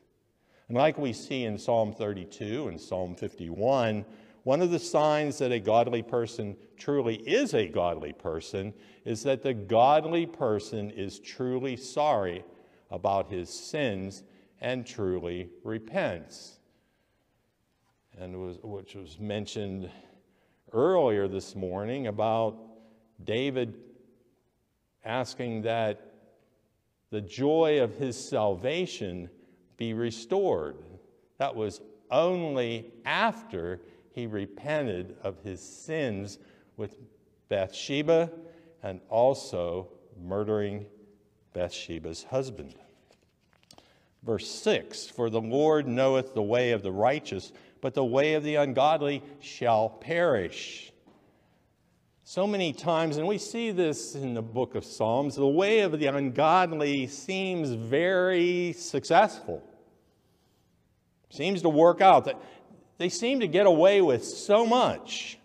And 0.68 0.78
like 0.78 1.00
we 1.00 1.12
see 1.12 1.46
in 1.46 1.58
Psalm 1.58 1.92
32 1.92 2.68
and 2.68 2.80
Psalm 2.80 3.16
51, 3.16 4.06
one 4.44 4.62
of 4.62 4.70
the 4.70 4.78
signs 4.78 5.40
that 5.40 5.52
a 5.52 5.60
godly 5.60 6.04
person 6.04 6.56
truly 6.78 7.16
is 7.16 7.56
a 7.56 7.68
godly 7.68 8.14
person 8.14 8.72
is 9.04 9.24
that 9.24 9.42
the 9.42 9.56
godly 9.56 10.28
person 10.28 10.92
is 10.92 11.20
truly 11.20 11.76
sorry 11.76 12.44
about 12.92 13.28
his 13.28 13.50
sins 13.50 14.22
and 14.62 14.86
truly 14.86 15.50
repents. 15.64 16.60
And 18.20 18.40
was, 18.40 18.60
which 18.62 18.94
was 18.94 19.20
mentioned 19.20 19.90
earlier 20.74 21.28
this 21.28 21.56
morning 21.56 22.08
about 22.08 22.58
David 23.24 23.76
asking 25.04 25.64
that 25.64 26.14
the 27.12 27.22
joy 27.22 27.82
of 27.82 27.96
his 27.96 28.18
salvation 28.18 29.30
be 29.78 29.94
restored. 29.94 30.78
That 31.38 31.56
was 31.56 31.82
only 32.12 32.92
after 33.06 33.80
he 34.14 34.28
repented 34.28 35.16
of 35.24 35.40
his 35.40 35.62
sins 35.62 36.40
with 36.78 36.98
Bathsheba 37.48 38.32
and 38.84 39.02
also 39.10 39.88
murdering 40.22 40.86
Bathsheba's 41.54 42.24
husband. 42.24 42.76
Verse 44.24 44.50
6 44.50 45.08
For 45.08 45.30
the 45.30 45.42
Lord 45.42 45.88
knoweth 45.88 46.34
the 46.34 46.42
way 46.42 46.72
of 46.72 46.84
the 46.84 46.92
righteous, 46.92 47.52
but 47.82 47.94
the 47.94 48.06
way 48.06 48.34
of 48.34 48.44
the 48.44 48.56
ungodly 48.56 49.24
shall 49.40 49.90
perish. 49.90 50.92
So 52.24 52.46
many 52.46 52.74
times, 52.74 53.18
and 53.18 53.28
we 53.28 53.38
see 53.38 53.72
this 53.72 54.16
in 54.16 54.34
the 54.34 54.42
book 54.42 54.76
of 54.76 54.86
Psalms, 54.86 55.36
the 55.36 55.48
way 55.48 55.80
of 55.80 55.98
the 55.98 56.06
ungodly 56.06 57.08
seems 57.08 57.72
very 57.72 58.74
successful 58.74 59.64
seems 61.30 61.62
to 61.62 61.70
work 61.70 62.02
out. 62.02 62.28
They 62.98 63.10
seem 63.10 63.40
to 63.40 63.48
get 63.48 63.66
away 63.66 64.02
with 64.02 64.26
so 64.26 64.66
much. 64.66 65.38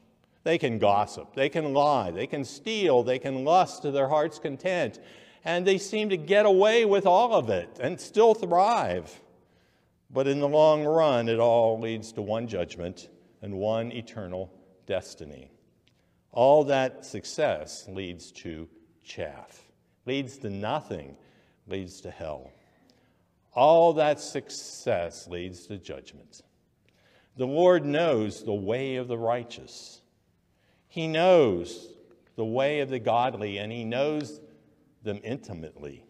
They 0.42 0.58
can 0.58 0.78
gossip, 0.78 1.34
they 1.34 1.48
can 1.48 1.72
lie, 1.72 2.10
they 2.10 2.26
can 2.26 2.44
steal, 2.44 3.02
they 3.02 3.18
can 3.18 3.44
lust 3.44 3.82
to 3.82 3.90
their 3.90 4.08
heart's 4.08 4.38
content, 4.38 4.98
and 5.42 5.66
they 5.66 5.78
seem 5.78 6.10
to 6.10 6.18
get 6.18 6.44
away 6.44 6.84
with 6.84 7.06
all 7.06 7.34
of 7.34 7.48
it 7.48 7.78
and 7.80 7.98
still 7.98 8.34
thrive. 8.34 9.22
But 10.14 10.28
in 10.28 10.38
the 10.38 10.48
long 10.48 10.84
run, 10.84 11.28
it 11.28 11.40
all 11.40 11.80
leads 11.80 12.12
to 12.12 12.22
one 12.22 12.46
judgment 12.46 13.08
and 13.42 13.56
one 13.56 13.90
eternal 13.90 14.54
destiny. 14.86 15.50
All 16.30 16.62
that 16.64 17.04
success 17.04 17.88
leads 17.88 18.30
to 18.32 18.68
chaff, 19.02 19.60
leads 20.06 20.38
to 20.38 20.50
nothing, 20.50 21.16
leads 21.66 22.00
to 22.02 22.12
hell. 22.12 22.52
All 23.54 23.92
that 23.94 24.20
success 24.20 25.26
leads 25.26 25.66
to 25.66 25.78
judgment. 25.78 26.42
The 27.36 27.46
Lord 27.46 27.84
knows 27.84 28.44
the 28.44 28.54
way 28.54 28.94
of 28.94 29.08
the 29.08 29.18
righteous. 29.18 30.00
He 30.86 31.08
knows 31.08 31.88
the 32.36 32.44
way 32.44 32.80
of 32.80 32.88
the 32.88 33.00
godly, 33.00 33.58
and 33.58 33.72
He 33.72 33.84
knows 33.84 34.40
them 35.02 35.20
intimately. 35.24 36.04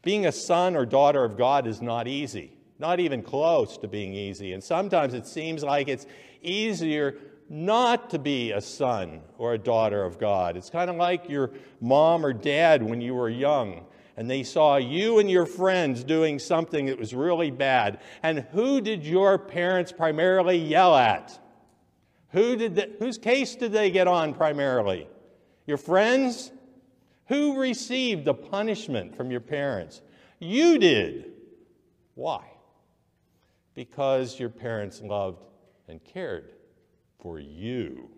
Being 0.00 0.24
a 0.24 0.32
son 0.32 0.74
or 0.76 0.86
daughter 0.86 1.24
of 1.24 1.36
God 1.36 1.66
is 1.66 1.82
not 1.82 2.08
easy, 2.08 2.57
not 2.78 3.00
even 3.00 3.22
close 3.22 3.76
to 3.78 3.88
being 3.88 4.14
easy. 4.14 4.52
And 4.52 4.62
sometimes 4.62 5.14
it 5.14 5.26
seems 5.26 5.62
like 5.62 5.88
it's 5.88 6.06
easier 6.42 7.16
not 7.48 8.10
to 8.10 8.18
be 8.18 8.52
a 8.52 8.60
son 8.60 9.22
or 9.38 9.54
a 9.54 9.58
daughter 9.58 10.04
of 10.04 10.18
God. 10.18 10.56
It's 10.56 10.70
kind 10.70 10.90
of 10.90 10.96
like 10.96 11.28
your 11.28 11.50
mom 11.80 12.24
or 12.24 12.32
dad 12.32 12.82
when 12.82 13.00
you 13.00 13.14
were 13.14 13.28
young 13.28 13.86
and 14.16 14.28
they 14.28 14.42
saw 14.42 14.76
you 14.76 15.20
and 15.20 15.30
your 15.30 15.46
friends 15.46 16.02
doing 16.02 16.40
something 16.40 16.86
that 16.86 16.98
was 16.98 17.14
really 17.14 17.52
bad. 17.52 18.00
And 18.22 18.40
who 18.50 18.80
did 18.80 19.04
your 19.04 19.38
parents 19.38 19.92
primarily 19.92 20.56
yell 20.56 20.96
at? 20.96 21.38
Who 22.30 22.56
did 22.56 22.74
the, 22.74 22.90
whose 22.98 23.16
case 23.16 23.54
did 23.54 23.72
they 23.72 23.90
get 23.90 24.08
on 24.08 24.34
primarily? 24.34 25.06
Your 25.66 25.76
friends? 25.76 26.50
Who 27.28 27.60
received 27.60 28.24
the 28.24 28.34
punishment 28.34 29.14
from 29.16 29.30
your 29.30 29.40
parents? 29.40 30.02
You 30.40 30.78
did. 30.78 31.32
Why? 32.14 32.42
Because 33.78 34.40
your 34.40 34.48
parents 34.48 35.00
loved 35.02 35.44
and 35.86 36.02
cared 36.02 36.50
for 37.20 37.38
you. 37.38 38.10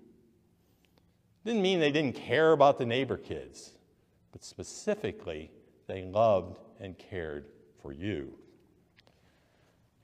Didn't 1.44 1.60
mean 1.60 1.80
they 1.80 1.92
didn't 1.92 2.14
care 2.14 2.52
about 2.52 2.78
the 2.78 2.86
neighbor 2.86 3.18
kids, 3.18 3.72
but 4.32 4.42
specifically 4.42 5.50
they 5.86 6.02
loved 6.02 6.60
and 6.80 6.96
cared 6.96 7.44
for 7.82 7.92
you. 7.92 8.32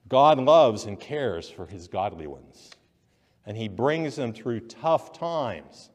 God 0.09 0.39
loves 0.39 0.85
and 0.85 1.01
cares 1.01 1.49
for 1.49 1.65
his 1.65 1.89
godly 1.89 2.27
ones, 2.27 2.71
and 3.47 3.57
he 3.57 3.67
brings 3.67 4.17
them 4.17 4.35
through 4.35 4.61
tough 4.61 5.19
times 5.19 5.89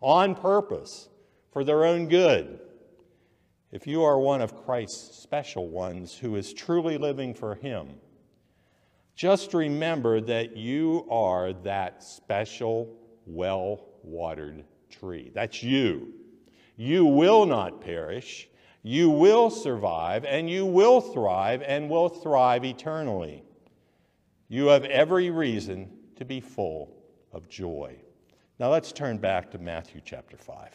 on 0.00 0.36
purpose 0.36 1.08
for 1.50 1.64
their 1.64 1.84
own 1.84 2.06
good. 2.06 2.60
If 3.72 3.84
you 3.84 4.04
are 4.04 4.20
one 4.20 4.42
of 4.42 4.64
Christ's 4.64 5.20
special 5.20 5.66
ones 5.66 6.14
who 6.16 6.36
is 6.36 6.52
truly 6.52 6.98
living 6.98 7.34
for 7.34 7.56
him, 7.56 7.96
just 9.18 9.52
remember 9.52 10.22
that 10.22 10.56
you 10.56 11.06
are 11.10 11.52
that 11.52 12.02
special, 12.02 12.96
well 13.26 13.84
watered 14.02 14.64
tree. 14.88 15.30
That's 15.34 15.62
you. 15.62 16.14
You 16.76 17.04
will 17.04 17.44
not 17.44 17.82
perish 17.82 18.48
you 18.82 19.10
will 19.10 19.50
survive 19.50 20.24
and 20.24 20.48
you 20.48 20.64
will 20.64 21.00
thrive 21.00 21.62
and 21.62 21.90
will 21.90 22.08
thrive 22.08 22.64
eternally. 22.64 23.42
You 24.48 24.68
have 24.68 24.84
every 24.84 25.30
reason 25.30 25.90
to 26.16 26.24
be 26.24 26.40
full 26.40 26.96
of 27.32 27.48
joy. 27.48 27.96
Now 28.58 28.70
let's 28.70 28.92
turn 28.92 29.18
back 29.18 29.50
to 29.50 29.58
Matthew 29.58 30.00
chapter 30.04 30.36
5. 30.36 30.70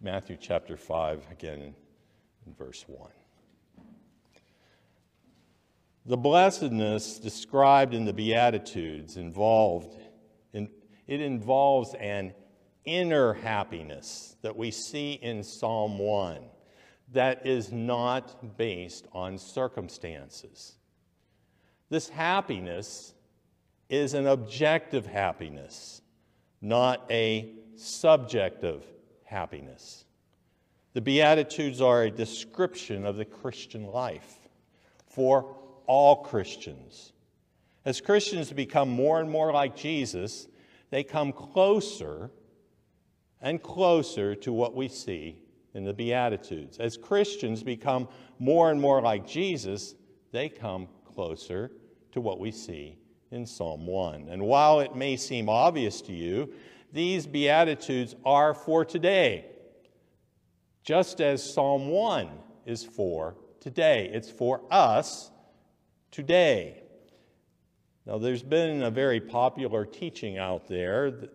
Matthew 0.00 0.36
chapter 0.40 0.76
5, 0.76 1.26
again 1.30 1.74
in 2.46 2.54
verse 2.54 2.84
1. 2.86 3.10
The 6.06 6.16
blessedness 6.16 7.18
described 7.18 7.94
in 7.94 8.04
the 8.04 8.12
Beatitudes 8.12 9.16
involved 9.16 9.96
it 11.08 11.22
involves 11.22 11.94
an 11.94 12.34
inner 12.84 13.32
happiness 13.32 14.36
that 14.42 14.56
we 14.56 14.70
see 14.70 15.14
in 15.14 15.42
Psalm 15.42 15.98
1 15.98 16.38
that 17.12 17.46
is 17.46 17.72
not 17.72 18.58
based 18.58 19.08
on 19.12 19.38
circumstances. 19.38 20.76
This 21.88 22.10
happiness 22.10 23.14
is 23.88 24.12
an 24.12 24.26
objective 24.26 25.06
happiness, 25.06 26.02
not 26.60 27.06
a 27.10 27.54
subjective 27.76 28.84
happiness. 29.28 30.04
The 30.94 31.00
Beatitudes 31.00 31.80
are 31.80 32.04
a 32.04 32.10
description 32.10 33.04
of 33.04 33.16
the 33.16 33.24
Christian 33.24 33.86
life 33.86 34.48
for 35.06 35.54
all 35.86 36.16
Christians. 36.24 37.12
As 37.84 38.00
Christians 38.00 38.52
become 38.52 38.88
more 38.88 39.20
and 39.20 39.30
more 39.30 39.52
like 39.52 39.76
Jesus, 39.76 40.48
they 40.90 41.04
come 41.04 41.32
closer 41.32 42.30
and 43.40 43.62
closer 43.62 44.34
to 44.34 44.52
what 44.52 44.74
we 44.74 44.88
see 44.88 45.42
in 45.74 45.84
the 45.84 45.92
Beatitudes. 45.92 46.78
As 46.78 46.96
Christians 46.96 47.62
become 47.62 48.08
more 48.38 48.70
and 48.70 48.80
more 48.80 49.00
like 49.00 49.26
Jesus, 49.26 49.94
they 50.32 50.48
come 50.48 50.88
closer 51.14 51.70
to 52.12 52.20
what 52.20 52.40
we 52.40 52.50
see 52.50 52.98
in 53.30 53.46
Psalm 53.46 53.86
1. 53.86 54.28
And 54.28 54.42
while 54.42 54.80
it 54.80 54.96
may 54.96 55.16
seem 55.16 55.48
obvious 55.48 56.00
to 56.02 56.12
you, 56.12 56.52
these 56.92 57.26
Beatitudes 57.26 58.14
are 58.24 58.54
for 58.54 58.84
today, 58.84 59.46
just 60.82 61.20
as 61.20 61.42
Psalm 61.54 61.88
1 61.88 62.28
is 62.66 62.84
for 62.84 63.36
today. 63.60 64.10
It's 64.12 64.30
for 64.30 64.62
us 64.70 65.30
today. 66.10 66.82
Now, 68.06 68.18
there's 68.18 68.42
been 68.42 68.82
a 68.82 68.90
very 68.90 69.20
popular 69.20 69.84
teaching 69.84 70.38
out 70.38 70.66
there, 70.66 71.28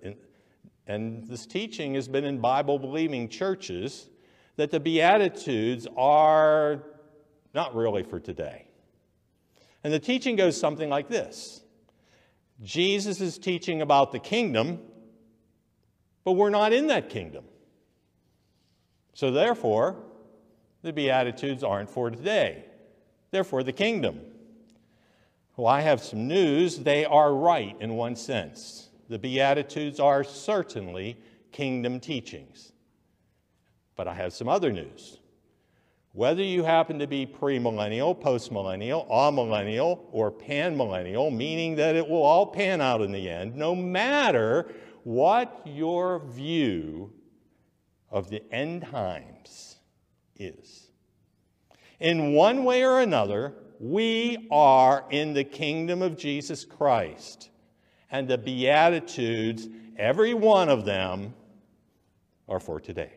and 0.88 1.28
this 1.28 1.46
teaching 1.46 1.94
has 1.94 2.08
been 2.08 2.24
in 2.24 2.39
Bible 2.39 2.80
believing 2.80 3.30
churches 3.30 4.10
that 4.56 4.72
the 4.72 4.80
Beatitudes 4.80 5.88
are 5.96 6.84
not 7.54 7.76
really 7.76 8.04
for 8.04 8.20
today. 8.20 8.68
And 9.84 9.94
the 9.94 10.00
teaching 10.00 10.36
goes 10.36 10.60
something 10.60 10.89
like 10.89 11.10
this 11.10 11.62
Jesus 12.62 13.22
is 13.22 13.38
teaching 13.38 13.82
about 13.82 14.12
the 14.12 14.20
kingdom, 14.20 14.80
but 16.24 16.34
we're 16.34 16.50
not 16.50 16.74
in 16.74 16.88
that 16.88 17.10
kingdom. 17.10 17.44
So, 19.14 19.32
therefore, 19.32 19.98
the 20.82 20.92
Beatitudes 20.92 21.64
aren't 21.64 21.90
for 21.90 22.10
today. 22.10 22.66
They're 23.32 23.44
for 23.44 23.64
the 23.64 23.72
kingdom. 23.72 24.20
Well, 25.56 25.68
I 25.68 25.82
have 25.82 26.02
some 26.02 26.28
news. 26.28 26.80
They 26.80 27.06
are 27.06 27.34
right 27.34 27.76
in 27.80 27.94
one 27.94 28.16
sense. 28.16 28.90
The 29.10 29.20
Beatitudes 29.20 30.00
are 30.00 30.24
certainly 30.24 31.18
kingdom 31.52 32.00
teachings. 32.00 32.74
But 33.96 34.08
I 34.08 34.16
have 34.16 34.34
some 34.34 34.50
other 34.50 34.72
news. 34.72 35.20
Whether 36.14 36.44
you 36.44 36.64
happen 36.64 37.00
to 37.00 37.08
be 37.08 37.26
premillennial, 37.26 38.20
postmillennial, 38.20 39.10
amillennial, 39.10 40.00
or 40.12 40.32
panmillennial, 40.32 41.36
meaning 41.36 41.76
that 41.78 41.96
it 41.96 42.08
will 42.08 42.22
all 42.22 42.46
pan 42.46 42.82
out 42.82 43.02
in 43.02 43.12
the 43.12 43.30
end, 43.30 43.56
no 43.56 43.76
matter 43.76 44.72
what 45.04 45.62
your 45.66 46.20
view 46.20 47.12
of 48.10 48.30
the 48.30 48.44
end 48.54 48.84
times 48.84 49.78
is, 50.36 50.89
in 52.00 52.34
one 52.34 52.63
way 52.63 52.84
or 52.84 53.00
another, 53.00 53.54
we 53.80 54.48
are 54.52 55.06
in 55.10 55.34
the 55.34 55.44
kingdom 55.44 56.02
of 56.02 56.18
Jesus 56.18 56.66
Christ. 56.66 57.50
And 58.12 58.28
the 58.28 58.38
Beatitudes, 58.38 59.68
every 59.98 60.34
one 60.34 60.70
of 60.70 60.86
them, 60.86 61.34
are 62.48 62.60
for 62.60 62.80
today. 62.80 63.13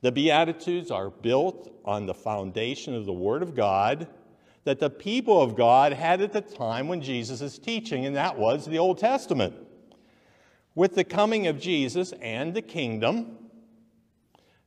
The 0.00 0.10
Beatitudes 0.10 0.90
are 0.90 1.10
built 1.10 1.72
on 1.84 2.06
the 2.06 2.14
foundation 2.14 2.94
of 2.94 3.06
the 3.06 3.12
Word 3.12 3.42
of 3.42 3.54
God 3.54 4.08
that 4.64 4.78
the 4.78 4.90
people 4.90 5.40
of 5.40 5.56
God 5.56 5.92
had 5.92 6.20
at 6.20 6.32
the 6.32 6.40
time 6.40 6.88
when 6.88 7.00
Jesus 7.00 7.40
is 7.40 7.58
teaching, 7.58 8.06
and 8.06 8.16
that 8.16 8.36
was 8.36 8.66
the 8.66 8.78
Old 8.78 8.98
Testament. 8.98 9.54
With 10.74 10.94
the 10.94 11.04
coming 11.04 11.46
of 11.46 11.60
Jesus 11.60 12.12
and 12.20 12.54
the 12.54 12.62
kingdom, 12.62 13.36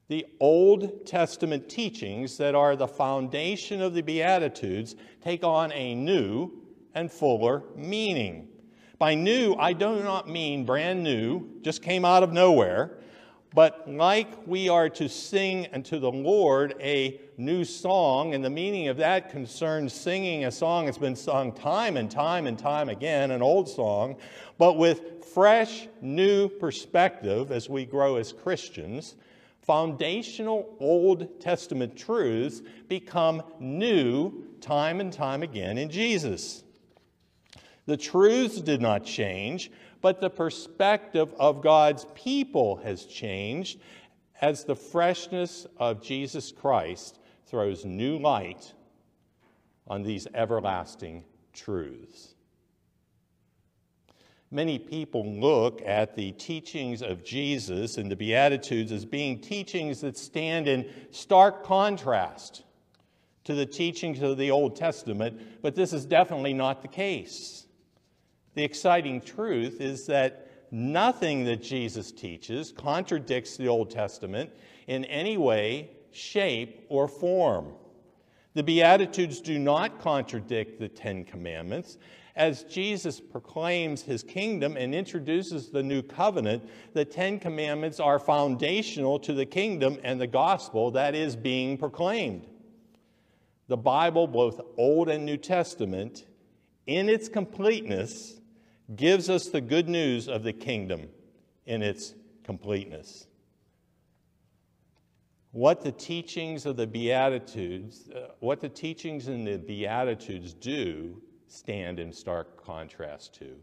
the 0.08 0.28
Old 0.39 1.06
Testament 1.08 1.68
teachings 1.68 2.38
that 2.38 2.54
are 2.54 2.76
the 2.76 2.88
foundation 2.88 3.82
of 3.82 3.96
the 3.96 4.02
Beatitudes 4.02 4.96
take 5.22 5.44
on 5.44 5.72
a 5.72 5.96
new 5.96 6.52
and 6.94 7.12
fuller 7.12 7.63
meaning. 7.76 8.50
By 9.00 9.15
new, 9.15 9.56
I 9.56 9.74
do 9.74 10.04
not 10.04 10.30
mean 10.30 10.63
brand 10.63 11.04
new, 11.04 11.50
just 11.62 11.82
came 11.82 12.06
out 12.06 12.22
of 12.22 12.32
nowhere, 12.32 13.00
But 13.56 13.89
like 13.89 14.46
we 14.46 14.68
are 14.68 14.89
to 14.89 15.08
sing 15.08 15.68
unto 15.72 15.98
the 15.98 16.12
Lord 16.12 16.76
a 16.82 17.22
new 17.38 17.63
song, 17.63 18.34
and 18.34 18.44
the 18.44 18.50
meaning 18.50 18.89
of 18.89 18.98
that 18.98 19.30
concerns 19.30 19.94
singing 19.94 20.44
a 20.44 20.52
song 20.52 20.86
that's 20.86 20.98
been 20.98 21.15
sung 21.15 21.54
time 21.54 21.96
and 21.96 22.12
time 22.12 22.48
and 22.48 22.60
time 22.60 22.89
again, 22.89 23.32
an 23.32 23.41
old 23.41 23.70
song, 23.70 24.18
but 24.58 24.78
with 24.78 25.24
fresh, 25.34 25.88
new 26.02 26.50
perspective 26.50 27.50
as 27.50 27.70
we 27.70 27.86
grow 27.86 28.18
as 28.18 28.34
Christians, 28.34 29.15
foundational 29.62 30.76
Old 30.82 31.39
Testament 31.39 31.96
truths 31.96 32.62
become 32.89 33.41
new 33.62 34.48
time 34.60 35.00
and 35.00 35.13
time 35.13 35.44
again 35.44 35.78
in 35.78 35.89
Jesus. 35.89 36.65
The 37.86 37.96
truths 37.96 38.60
did 38.60 38.82
not 38.82 39.06
change, 39.06 39.72
but 40.06 40.22
the 40.22 40.30
perspective 40.30 41.34
of 41.39 41.63
God's 41.63 42.06
people 42.13 42.76
has 42.76 43.08
changed 43.08 43.80
as 44.39 44.63
the 44.63 44.76
freshness 44.76 45.65
of 45.78 46.00
Jesus 46.00 46.52
Christ 46.52 47.18
throws 47.48 47.86
new 47.86 48.20
light 48.20 48.72
on 49.88 50.04
these 50.04 50.28
everlasting 50.36 51.24
truths. 51.54 52.36
Many 54.52 54.78
people 54.78 55.26
look 55.26 55.82
at 55.84 56.15
the 56.15 56.34
teachings 56.34 57.02
of 57.02 57.24
Jesus 57.24 57.98
and 57.98 58.12
the 58.12 58.15
Beatitudes 58.15 58.91
as 58.91 59.06
being 59.06 59.41
teachings 59.41 60.02
that 60.02 60.20
stand 60.20 60.68
in 60.68 60.88
stark 61.10 61.63
contrast 61.63 62.62
to 63.46 63.56
the 63.56 63.65
teachings 63.65 64.22
of 64.22 64.38
the 64.38 64.52
Old 64.52 64.76
Testament, 64.76 65.63
but 65.63 65.74
this 65.74 65.94
is 65.94 66.06
definitely 66.06 66.54
not 66.54 66.84
the 66.84 66.88
case. 66.88 67.64
The 68.56 68.63
exciting 68.63 69.22
truth 69.22 69.82
is 69.82 70.06
that 70.08 70.50
nothing 70.72 71.44
that 71.46 71.62
Jesus 71.62 72.12
teaches 72.12 72.72
contradicts 72.72 73.58
the 73.58 73.68
Old 73.68 73.91
Testament 73.91 74.50
in 74.88 75.06
any 75.06 75.38
way, 75.38 75.91
shape, 76.12 76.86
or 76.89 77.08
form. 77.08 77.74
The 78.54 78.63
Beatitudes 78.63 79.41
do 79.41 79.60
not 79.60 80.00
contradict 80.00 80.80
the 80.80 80.88
Ten 80.88 81.26
Commandments. 81.26 81.98
As 82.38 82.63
Jesus 82.63 83.20
proclaims 83.20 84.02
his 84.02 84.24
kingdom 84.24 84.78
and 84.78 84.96
introduces 84.96 85.70
the 85.70 85.84
new 85.84 86.02
covenant, 86.02 86.63
the 86.94 87.04
Ten 87.04 87.39
Commandments 87.39 88.00
are 88.00 88.20
foundational 88.20 89.20
to 89.20 89.34
the 89.34 89.46
kingdom 89.46 89.98
and 90.04 90.20
the 90.20 90.28
gospel 90.28 90.91
that 90.91 91.13
is 91.13 91.36
being 91.36 91.78
proclaimed. 91.78 92.48
The 93.68 93.78
Bible, 93.78 94.28
both 94.28 94.62
Old 94.78 95.10
and 95.10 95.26
New 95.26 95.38
Testament, 95.38 96.26
in 96.88 97.10
its 97.10 97.28
completeness, 97.28 98.39
gives 98.93 99.30
us 99.30 99.48
the 99.48 99.62
good 99.62 99.89
news 99.89 100.28
of 100.28 100.43
the 100.43 100.54
kingdom 100.54 101.10
in 101.65 101.82
its 101.82 102.13
completeness. 102.43 103.28
What 105.52 105.82
the 105.82 105.91
teachings 105.91 106.65
of 106.65 106.76
the 106.76 106.86
Beatitudes, 106.86 108.10
uh, 108.10 108.28
what 108.39 108.60
the 108.60 108.69
teachings 108.69 109.30
in 109.30 109.45
the 109.45 109.58
Beatitudes 109.58 110.54
do 110.54 111.21
stand 111.48 112.00
in 112.00 112.12
stark 112.12 112.63
contrast 112.63 113.34
to 113.36 113.56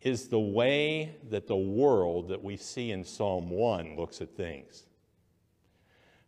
is 0.00 0.28
the 0.28 0.38
way 0.38 1.16
that 1.28 1.48
the 1.48 1.56
world 1.56 2.28
that 2.28 2.42
we 2.42 2.56
see 2.56 2.92
in 2.92 3.02
Psalm 3.02 3.50
1 3.50 3.96
looks 3.96 4.20
at 4.20 4.36
things. 4.36 4.86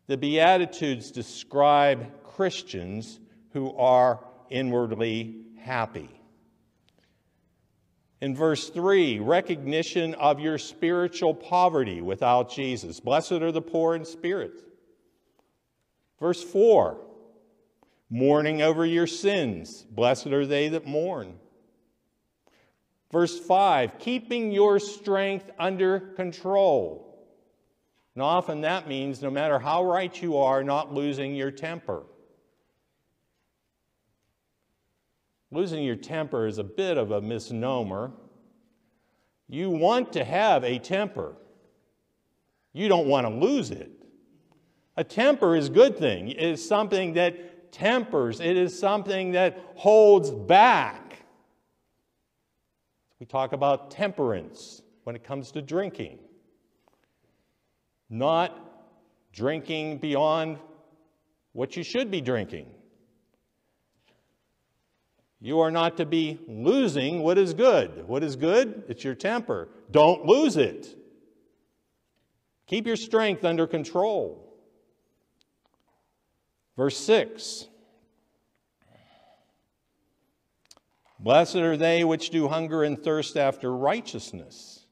The 0.09 0.17
Beatitudes 0.17 1.13
describe 1.13 2.25
Christians 2.25 3.21
who 3.53 3.77
are 3.77 4.25
inwardly 4.51 5.37
happy. 5.57 6.20
In 8.21 8.35
verse 8.37 8.69
3, 8.69 9.19
recognition 9.19 10.15
of 10.15 10.41
your 10.41 10.59
spiritual 10.59 11.35
poverty 11.35 12.03
without 12.03 12.51
Jesus. 12.51 13.01
Blessed 13.01 13.33
are 13.33 13.53
the 13.53 13.63
poor 13.63 13.95
in 13.95 14.05
spirit. 14.05 14.63
Verse 16.19 16.43
4, 16.43 16.99
mourning 18.11 18.61
over 18.61 18.85
your 18.85 19.07
sins. 19.07 19.87
Blessed 19.91 20.27
are 20.27 20.45
they 20.45 20.69
that 20.69 20.87
mourn. 20.87 21.39
Verse 23.11 23.39
5, 23.41 23.99
keeping 23.99 24.53
your 24.53 24.79
strength 24.79 25.51
under 25.59 25.99
control. 25.99 27.07
And 28.15 28.23
often 28.23 28.61
that 28.61 28.87
means 28.87 29.23
no 29.23 29.31
matter 29.31 29.59
how 29.59 29.85
right 29.85 30.23
you 30.23 30.37
are, 30.37 30.63
not 30.63 30.93
losing 30.93 31.35
your 31.35 31.51
temper. 31.51 32.03
Losing 35.51 35.83
your 35.83 35.97
temper 35.97 36.47
is 36.47 36.59
a 36.59 36.65
bit 36.65 36.97
of 36.97 37.11
a 37.11 37.21
misnomer. 37.21 38.13
You 39.49 39.71
want 39.71 40.13
to 40.13 40.25
have 40.25 40.63
a 40.65 40.79
temper. 40.79 41.35
You 42.73 42.89
don't 42.89 43.09
want 43.09 43.27
to 43.27 43.33
lose 43.33 43.71
it. 43.71 43.91
A 44.97 45.03
temper 45.03 45.57
is 45.57 45.69
a 45.69 45.71
good 45.73 45.99
thing. 45.99 46.29
It 46.29 46.39
is 46.39 46.67
something 46.67 47.15
that 47.15 47.73
tempers. 47.73 48.41
It 48.41 48.57
is 48.57 48.79
something 48.79 49.33
that 49.33 49.59
holds 49.75 50.31
back. 50.31 51.25
We 53.19 53.27
talk 53.27 53.53
about 53.53 53.91
temperance 53.91 54.83
when 55.05 55.17
it 55.17 55.25
comes 55.25 55.51
to 55.53 55.63
drinking 55.63 56.21
not 58.11 58.59
drinking 59.33 59.99
beyond 59.99 60.59
what 61.53 61.77
you 61.77 61.85
should 61.85 62.11
be 62.11 62.21
drinking. 62.21 62.67
You 65.41 65.61
are 65.61 65.71
not 65.71 65.97
to 65.97 66.05
be 66.05 66.39
losing 66.47 67.23
what 67.23 67.39
is 67.39 67.55
good. 67.55 68.07
What 68.07 68.23
is 68.23 68.37
good? 68.37 68.85
It's 68.89 69.03
your 69.03 69.15
temper. 69.15 69.69
Don't 69.91 70.27
lose 70.27 70.57
it. 70.59 70.95
Keep 72.67 72.87
your 72.87 72.97
strength 72.97 73.45
under 73.45 73.67
control. 73.67 74.47
Verse 76.77 76.97
6 76.99 77.67
Blessed 81.19 81.57
are 81.57 81.77
they 81.77 82.05
which 82.05 82.31
do 82.31 82.49
hunger 82.49 82.83
and 82.83 83.03
thirst 83.03 83.37
after 83.37 83.75
righteousness. 83.75 84.87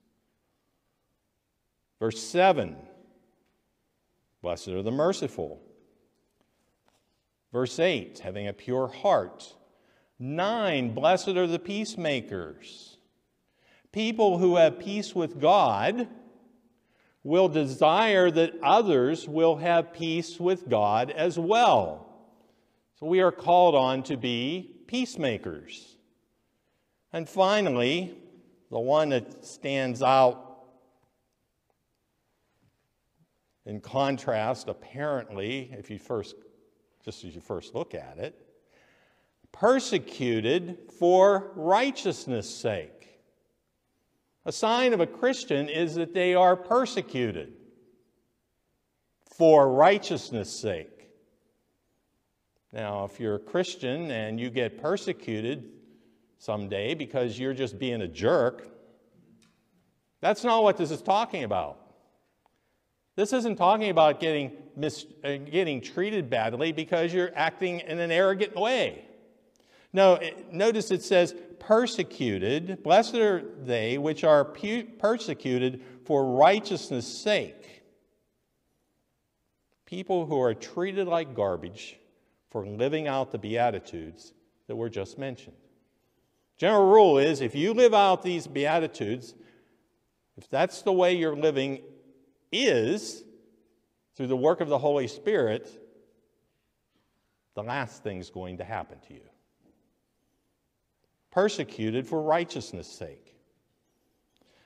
Verse 1.98 2.22
7 2.22 2.76
Blessed 4.42 4.68
are 4.68 4.82
the 4.82 4.90
merciful. 4.90 5.60
Verse 7.52 7.78
8, 7.78 8.18
having 8.18 8.46
a 8.46 8.52
pure 8.52 8.88
heart. 8.88 9.54
9, 10.18 10.94
blessed 10.94 11.28
are 11.28 11.46
the 11.46 11.58
peacemakers. 11.58 12.96
People 13.92 14.38
who 14.38 14.56
have 14.56 14.78
peace 14.78 15.14
with 15.14 15.40
God 15.40 16.08
will 17.22 17.48
desire 17.48 18.30
that 18.30 18.52
others 18.62 19.28
will 19.28 19.56
have 19.56 19.92
peace 19.92 20.38
with 20.38 20.68
God 20.68 21.10
as 21.10 21.38
well. 21.38 22.06
So 22.98 23.06
we 23.06 23.20
are 23.20 23.32
called 23.32 23.74
on 23.74 24.02
to 24.04 24.16
be 24.16 24.76
peacemakers. 24.86 25.96
And 27.12 27.28
finally, 27.28 28.16
the 28.70 28.80
one 28.80 29.10
that 29.10 29.44
stands 29.44 30.02
out 30.02 30.48
In 33.68 33.82
contrast, 33.82 34.68
apparently, 34.68 35.70
if 35.76 35.90
you 35.90 35.98
first, 35.98 36.36
just 37.04 37.22
as 37.22 37.34
you 37.34 37.42
first 37.42 37.74
look 37.74 37.94
at 37.94 38.16
it, 38.16 38.34
persecuted 39.52 40.78
for 40.98 41.52
righteousness' 41.56 42.54
sake. 42.54 43.20
A 44.44 44.52
sign 44.52 44.92
of 44.92 45.00
a 45.00 45.06
Christian 45.06 45.68
is 45.68 45.94
that 45.96 46.14
they 46.14 46.34
are 46.34 46.56
persecuted 46.56 47.52
for 49.36 49.72
righteousness' 49.72 50.50
sake. 50.50 51.10
Now, 52.72 53.04
if 53.04 53.18
you're 53.18 53.36
a 53.36 53.40
Christian 53.40 54.10
and 54.10 54.38
you 54.38 54.50
get 54.50 54.80
persecuted 54.80 55.70
someday 56.38 56.94
because 56.94 57.38
you're 57.38 57.54
just 57.54 57.78
being 57.78 58.02
a 58.02 58.08
jerk, 58.08 58.68
that's 60.20 60.44
not 60.44 60.62
what 60.62 60.76
this 60.76 60.90
is 60.90 61.02
talking 61.02 61.44
about. 61.44 61.78
This 63.16 63.32
isn't 63.32 63.56
talking 63.56 63.90
about 63.90 64.20
getting, 64.20 64.52
mis- 64.76 65.06
uh, 65.24 65.36
getting 65.36 65.80
treated 65.80 66.30
badly 66.30 66.72
because 66.72 67.12
you're 67.12 67.32
acting 67.34 67.80
in 67.80 67.98
an 67.98 68.10
arrogant 68.10 68.54
way. 68.54 69.07
No, 69.92 70.20
notice 70.52 70.90
it 70.90 71.02
says, 71.02 71.34
persecuted. 71.58 72.82
Blessed 72.82 73.14
are 73.16 73.42
they 73.64 73.98
which 73.98 74.24
are 74.24 74.44
persecuted 74.44 75.82
for 76.04 76.36
righteousness' 76.36 77.06
sake. 77.06 77.82
People 79.86 80.26
who 80.26 80.40
are 80.40 80.54
treated 80.54 81.08
like 81.08 81.34
garbage 81.34 81.98
for 82.50 82.66
living 82.66 83.08
out 83.08 83.32
the 83.32 83.38
Beatitudes 83.38 84.34
that 84.66 84.76
were 84.76 84.90
just 84.90 85.18
mentioned. 85.18 85.56
General 86.58 86.86
rule 86.86 87.18
is 87.18 87.40
if 87.40 87.54
you 87.54 87.72
live 87.72 87.94
out 87.94 88.22
these 88.22 88.46
Beatitudes, 88.46 89.34
if 90.36 90.48
that's 90.50 90.82
the 90.82 90.92
way 90.92 91.14
you're 91.16 91.36
living, 91.36 91.80
is, 92.52 93.24
through 94.16 94.26
the 94.26 94.36
work 94.36 94.60
of 94.60 94.68
the 94.68 94.78
Holy 94.78 95.08
Spirit, 95.08 95.70
the 97.54 97.62
last 97.62 98.02
thing's 98.02 98.30
going 98.30 98.58
to 98.58 98.64
happen 98.64 98.98
to 99.08 99.14
you. 99.14 99.27
Persecuted 101.30 102.06
for 102.06 102.22
righteousness' 102.22 102.88
sake. 102.88 103.34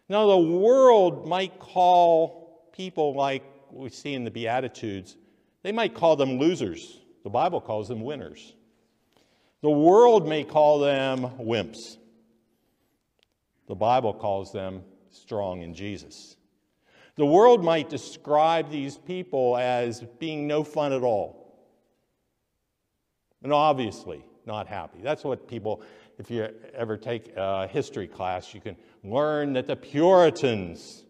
Now, 0.09 0.27
the 0.27 0.39
world 0.39 1.27
might 1.27 1.59
call 1.59 2.71
people 2.73 3.15
like 3.15 3.43
we 3.71 3.89
see 3.89 4.15
in 4.15 4.25
the 4.25 4.31
Beatitudes, 4.31 5.17
they 5.63 5.73
might 5.73 5.95
call 5.95 6.17
them 6.17 6.39
losers. 6.39 6.99
The 7.25 7.31
Bible 7.31 7.61
calls 7.61 7.89
them 7.89 8.03
winners. 8.03 8.55
The 9.63 9.71
world 9.71 10.29
may 10.29 10.45
call 10.45 10.81
them 10.81 11.23
wimps. 11.39 11.97
The 13.69 13.77
Bible 13.77 14.13
calls 14.13 14.53
them 14.53 14.83
strong 15.11 15.63
in 15.63 15.73
Jesus. 15.75 16.37
The 17.15 17.27
world 17.27 17.63
might 17.63 17.89
describe 17.89 18.71
these 18.71 18.97
people 18.97 19.57
as 19.57 20.03
being 20.19 20.47
no 20.47 20.65
fun 20.65 20.93
at 20.93 21.03
all. 21.03 21.43
And 23.43 23.53
obviously, 23.53 24.25
not 24.47 24.67
happy. 24.67 24.99
That's 25.03 25.23
what 25.23 25.47
people, 25.47 25.83
if 26.19 26.31
you 26.31 26.49
ever 26.75 26.97
take 26.97 27.33
a 27.37 27.67
history 27.67 28.07
class, 28.07 28.55
you 28.55 28.61
can 28.61 28.77
learn 29.03 29.53
that 29.55 29.67
the 29.67 29.77
Puritans, 29.77 31.05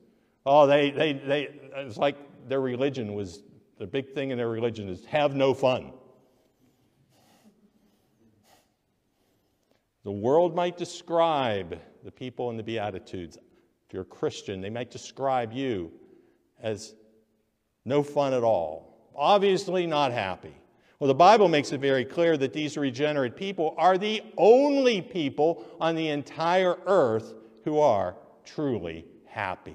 oh, 0.47 0.67
they, 0.67 0.91
they, 0.91 1.13
they, 1.13 1.49
it's 1.77 1.97
like 1.97 2.17
their 2.49 2.61
religion 2.61 3.15
was, 3.15 3.43
the 3.79 3.87
big 3.87 4.15
thing 4.15 4.31
in 4.31 4.39
their 4.39 4.49
religion 4.49 4.89
is 4.89 5.05
have 5.07 5.35
no 5.35 5.55
fun. 5.55 5.93
The 10.05 10.13
world 10.13 10.55
might 10.55 10.77
describe 10.77 11.79
the 12.05 12.11
people 12.11 12.51
in 12.51 12.57
the 12.57 12.63
Beatitudes, 12.63 13.37
if 13.37 13.93
you're 13.93 14.03
a 14.03 14.07
Christian, 14.07 14.61
they 14.61 14.71
might 14.71 14.91
describe 14.91 15.53
you 15.53 15.93
as 16.61 16.95
no 17.85 18.03
fun 18.03 18.33
at 18.33 18.43
all, 18.43 19.11
obviously 19.15 19.87
not 19.87 20.13
happy. 20.13 20.55
Well, 21.03 21.09
the 21.09 21.15
Bible 21.15 21.49
makes 21.49 21.73
it 21.73 21.81
very 21.81 22.05
clear 22.05 22.37
that 22.37 22.53
these 22.53 22.77
regenerate 22.77 23.35
people 23.35 23.75
are 23.77 23.99
the 23.99 24.23
only 24.37 25.03
people 25.03 25.65
on 25.81 25.97
the 25.97 26.11
entire 26.11 26.77
earth 26.87 27.35
who 27.65 27.81
are 27.81 28.15
truly 28.45 29.05
happy. 29.27 29.75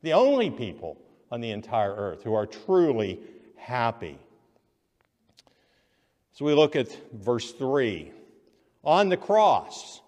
The 0.00 0.14
only 0.14 0.48
people 0.48 0.96
on 1.30 1.42
the 1.42 1.50
entire 1.50 1.94
earth 1.94 2.22
who 2.22 2.32
are 2.32 2.46
truly 2.46 3.20
happy. 3.56 4.18
So 6.32 6.46
we 6.46 6.54
look 6.54 6.76
at 6.76 6.96
verse 7.12 7.52
3. 7.52 8.10
On 8.84 9.10
the 9.10 9.18
cross, 9.18 10.00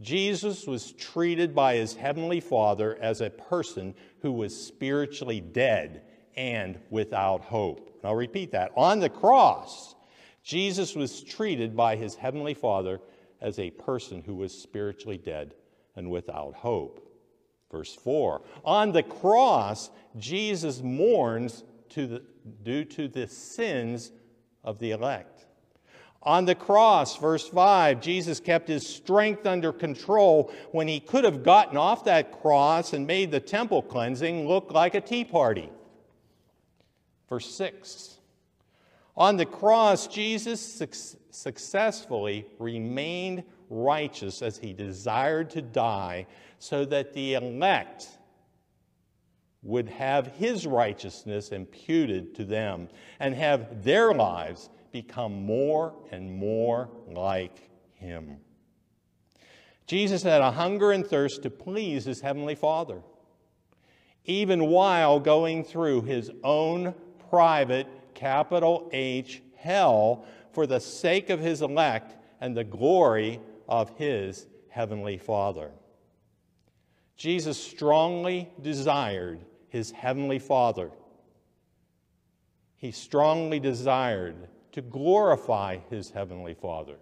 Jesus 0.00 0.68
was 0.68 0.92
treated 0.92 1.52
by 1.52 1.74
his 1.74 1.96
heavenly 1.96 2.38
Father 2.38 2.96
as 3.00 3.20
a 3.20 3.30
person 3.30 3.96
who 4.22 4.30
was 4.30 4.56
spiritually 4.56 5.40
dead 5.40 6.02
and 6.38 6.78
without 6.88 7.42
hope. 7.42 7.98
I'll 8.04 8.14
repeat 8.14 8.52
that. 8.52 8.70
On 8.76 9.00
the 9.00 9.10
cross, 9.10 9.96
Jesus 10.44 10.94
was 10.94 11.20
treated 11.20 11.76
by 11.76 11.96
his 11.96 12.14
heavenly 12.14 12.54
Father 12.54 13.00
as 13.40 13.58
a 13.58 13.70
person 13.70 14.22
who 14.22 14.36
was 14.36 14.56
spiritually 14.56 15.18
dead 15.18 15.54
and 15.96 16.08
without 16.10 16.54
hope. 16.54 17.04
Verse 17.72 17.92
4 17.92 18.40
On 18.64 18.92
the 18.92 19.02
cross, 19.02 19.90
Jesus 20.16 20.80
mourns 20.80 21.64
to 21.90 22.06
the, 22.06 22.22
due 22.62 22.84
to 22.84 23.08
the 23.08 23.26
sins 23.26 24.12
of 24.62 24.78
the 24.78 24.92
elect. 24.92 25.46
On 26.22 26.44
the 26.44 26.54
cross, 26.54 27.16
verse 27.16 27.48
5, 27.48 28.00
Jesus 28.00 28.38
kept 28.38 28.68
his 28.68 28.86
strength 28.86 29.44
under 29.46 29.72
control 29.72 30.52
when 30.70 30.86
he 30.86 31.00
could 31.00 31.24
have 31.24 31.42
gotten 31.42 31.76
off 31.76 32.04
that 32.04 32.40
cross 32.40 32.92
and 32.92 33.06
made 33.06 33.30
the 33.30 33.40
temple 33.40 33.82
cleansing 33.82 34.46
look 34.46 34.72
like 34.72 34.94
a 34.94 35.00
tea 35.00 35.24
party. 35.24 35.70
Verse 37.28 37.52
6 37.54 38.18
On 39.16 39.36
the 39.36 39.46
cross, 39.46 40.06
Jesus 40.06 40.60
su- 40.60 41.18
successfully 41.30 42.46
remained 42.58 43.44
righteous 43.70 44.42
as 44.42 44.58
he 44.58 44.72
desired 44.72 45.50
to 45.50 45.62
die, 45.62 46.26
so 46.58 46.84
that 46.86 47.12
the 47.12 47.34
elect 47.34 48.08
would 49.62 49.88
have 49.88 50.28
his 50.28 50.66
righteousness 50.66 51.50
imputed 51.50 52.34
to 52.34 52.44
them 52.44 52.88
and 53.20 53.34
have 53.34 53.82
their 53.82 54.14
lives 54.14 54.70
become 54.92 55.44
more 55.44 55.94
and 56.10 56.32
more 56.32 56.88
like 57.08 57.68
him. 57.94 58.38
Jesus 59.86 60.22
had 60.22 60.40
a 60.40 60.52
hunger 60.52 60.92
and 60.92 61.06
thirst 61.06 61.42
to 61.42 61.50
please 61.50 62.04
his 62.04 62.20
heavenly 62.20 62.54
Father, 62.54 63.02
even 64.24 64.66
while 64.66 65.18
going 65.18 65.64
through 65.64 66.02
his 66.02 66.30
own 66.44 66.94
private, 67.30 67.86
capital 68.14 68.88
H, 68.92 69.42
hell 69.56 70.24
for 70.52 70.66
the 70.66 70.80
sake 70.80 71.30
of 71.30 71.40
his 71.40 71.62
elect 71.62 72.16
and 72.40 72.56
the 72.56 72.64
glory 72.64 73.40
of 73.68 73.90
his 73.96 74.46
heavenly 74.68 75.18
Father. 75.18 75.70
Jesus 77.16 77.62
strongly 77.62 78.48
desired 78.62 79.40
his 79.68 79.90
heavenly 79.90 80.38
Father. 80.38 80.90
He 82.76 82.92
strongly 82.92 83.58
desired 83.58 84.48
to 84.72 84.82
glorify 84.82 85.78
his 85.90 86.10
heavenly 86.10 86.54
Father 86.54 86.96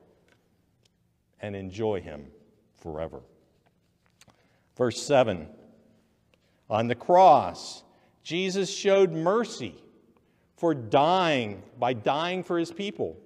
and 1.40 1.54
enjoy 1.54 2.00
him 2.00 2.26
forever. 2.80 3.20
Verse 4.76 5.00
7 5.02 5.46
On 6.70 6.88
the 6.88 6.94
cross, 6.94 7.82
Jesus 8.22 8.74
showed 8.74 9.12
mercy 9.12 9.74
for 10.56 10.74
dying, 10.74 11.62
by 11.78 11.92
dying 11.92 12.42
for 12.42 12.58
his 12.58 12.72
people, 12.72 13.16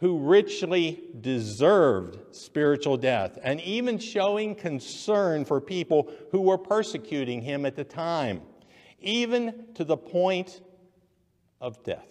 who 0.00 0.18
richly 0.18 1.02
deserved 1.20 2.18
spiritual 2.34 2.96
death, 2.96 3.38
and 3.42 3.60
even 3.62 3.98
showing 3.98 4.54
concern 4.54 5.44
for 5.44 5.60
people 5.60 6.10
who 6.30 6.40
were 6.40 6.58
persecuting 6.58 7.42
him 7.42 7.66
at 7.66 7.74
the 7.74 7.84
time, 7.84 8.42
even 9.00 9.66
to 9.74 9.84
the 9.84 9.96
point 9.96 10.60
of 11.60 11.82
death. 11.82 12.06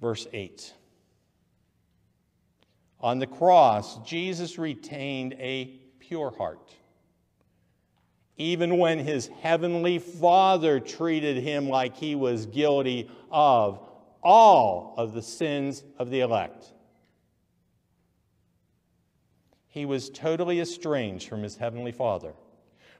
Verse 0.00 0.26
8. 0.32 0.72
On 3.00 3.18
the 3.18 3.26
cross, 3.26 3.98
Jesus 4.04 4.58
retained 4.58 5.34
a 5.34 5.66
pure 6.00 6.32
heart 6.36 6.74
even 8.38 8.78
when 8.78 9.00
his 9.00 9.26
heavenly 9.40 9.98
Father 9.98 10.78
treated 10.78 11.36
him 11.36 11.68
like 11.68 11.96
he 11.96 12.14
was 12.14 12.46
guilty 12.46 13.10
of 13.30 13.80
all 14.22 14.94
of 14.96 15.12
the 15.12 15.22
sins 15.22 15.84
of 15.98 16.10
the 16.10 16.20
elect. 16.20 16.72
He 19.66 19.84
was 19.84 20.08
totally 20.08 20.60
estranged 20.60 21.28
from 21.28 21.42
his 21.42 21.56
heavenly 21.56 21.92
Father, 21.92 22.32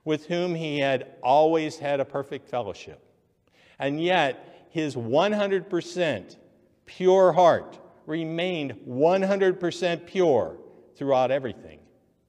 with 0.05 0.27
whom 0.27 0.57
he 0.57 0.81
had 0.81 1.15
always 1.23 1.79
had 1.79 2.01
a 2.01 2.05
perfect 2.05 2.49
fellowship. 2.49 3.03
And 3.79 4.03
yet, 4.03 4.67
his 4.71 4.97
100% 4.97 6.37
pure 6.85 7.33
heart 7.33 7.79
remained 8.07 8.73
100% 8.89 10.07
pure 10.07 10.57
throughout 10.97 11.31
everything 11.31 11.79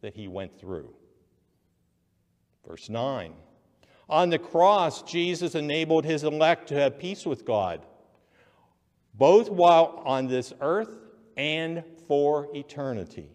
that 0.01 0.13
he 0.13 0.27
went 0.27 0.59
through. 0.59 0.93
Verse 2.69 2.87
9 2.87 3.33
On 4.09 4.29
the 4.29 4.37
cross, 4.37 5.01
Jesus 5.01 5.55
enabled 5.55 6.05
his 6.05 6.23
elect 6.23 6.69
to 6.69 6.75
have 6.75 6.99
peace 6.99 7.25
with 7.25 7.43
God, 7.43 7.81
both 9.15 9.49
while 9.49 10.03
on 10.05 10.27
this 10.27 10.53
earth 10.61 10.95
and 11.35 11.83
for 12.07 12.47
eternity. 12.55 13.31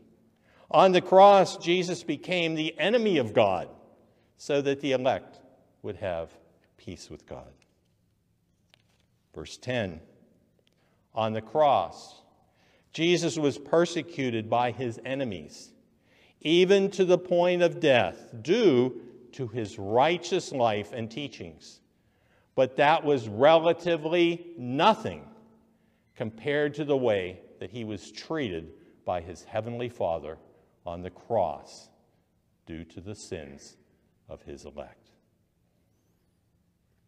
On 0.70 0.92
the 0.92 1.00
cross, 1.00 1.58
Jesus 1.58 2.04
became 2.04 2.54
the 2.54 2.78
enemy 2.78 3.18
of 3.18 3.34
God 3.34 3.68
so 4.36 4.62
that 4.62 4.80
the 4.80 4.92
elect 4.92 5.40
would 5.82 5.96
have 5.96 6.30
peace 6.76 7.10
with 7.10 7.26
God. 7.26 7.52
Verse 9.34 9.56
10 9.56 10.00
On 11.12 11.32
the 11.32 11.42
cross, 11.42 12.22
Jesus 12.92 13.36
was 13.36 13.58
persecuted 13.58 14.48
by 14.48 14.70
his 14.70 15.00
enemies, 15.04 15.72
even 16.40 16.88
to 16.92 17.04
the 17.04 17.18
point 17.18 17.62
of 17.62 17.80
death, 17.80 18.32
due 18.40 19.00
to 19.34 19.48
his 19.48 19.78
righteous 19.78 20.52
life 20.52 20.92
and 20.92 21.10
teachings. 21.10 21.80
But 22.54 22.76
that 22.76 23.04
was 23.04 23.28
relatively 23.28 24.52
nothing 24.56 25.24
compared 26.14 26.74
to 26.74 26.84
the 26.84 26.96
way 26.96 27.40
that 27.58 27.70
he 27.70 27.84
was 27.84 28.12
treated 28.12 28.72
by 29.04 29.20
his 29.20 29.42
heavenly 29.42 29.88
Father 29.88 30.38
on 30.86 31.02
the 31.02 31.10
cross 31.10 31.88
due 32.66 32.84
to 32.84 33.00
the 33.00 33.14
sins 33.14 33.76
of 34.28 34.42
his 34.42 34.64
elect. 34.64 35.10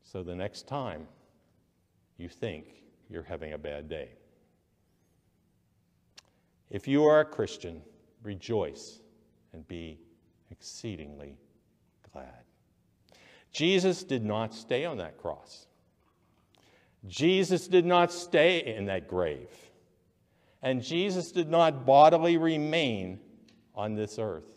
So 0.02 0.22
the 0.22 0.34
next 0.34 0.66
time 0.66 1.06
you 2.18 2.28
think 2.28 2.82
you're 3.08 3.22
having 3.22 3.52
a 3.52 3.58
bad 3.58 3.88
day, 3.88 4.10
if 6.70 6.88
you 6.88 7.04
are 7.04 7.20
a 7.20 7.24
Christian, 7.24 7.82
rejoice 8.22 8.98
and 9.52 9.66
be 9.68 10.00
exceedingly 10.50 11.36
glad. 12.16 12.44
Jesus 13.52 14.02
did 14.04 14.24
not 14.24 14.54
stay 14.54 14.86
on 14.86 14.98
that 14.98 15.18
cross. 15.18 15.66
Jesus 17.06 17.68
did 17.68 17.84
not 17.84 18.10
stay 18.10 18.74
in 18.74 18.86
that 18.86 19.06
grave. 19.06 19.50
And 20.62 20.82
Jesus 20.82 21.30
did 21.30 21.50
not 21.50 21.84
bodily 21.84 22.38
remain 22.38 23.20
on 23.74 23.94
this 23.94 24.18
earth. 24.18 24.50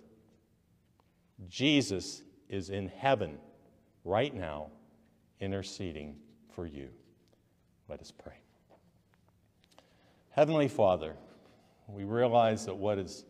Jesus 1.49 2.23
is 2.47 2.69
in 2.69 2.87
heaven 2.87 3.37
right 4.05 4.33
now, 4.33 4.67
interceding 5.41 6.15
for 6.55 6.65
you. 6.65 6.87
Let 7.89 7.99
us 7.99 8.11
pray. 8.11 8.39
Heavenly 10.31 10.69
Father, 10.69 11.15
we 11.87 12.05
realize 12.05 12.65
that 12.65 12.75
what 12.75 12.97
has 12.97 13.25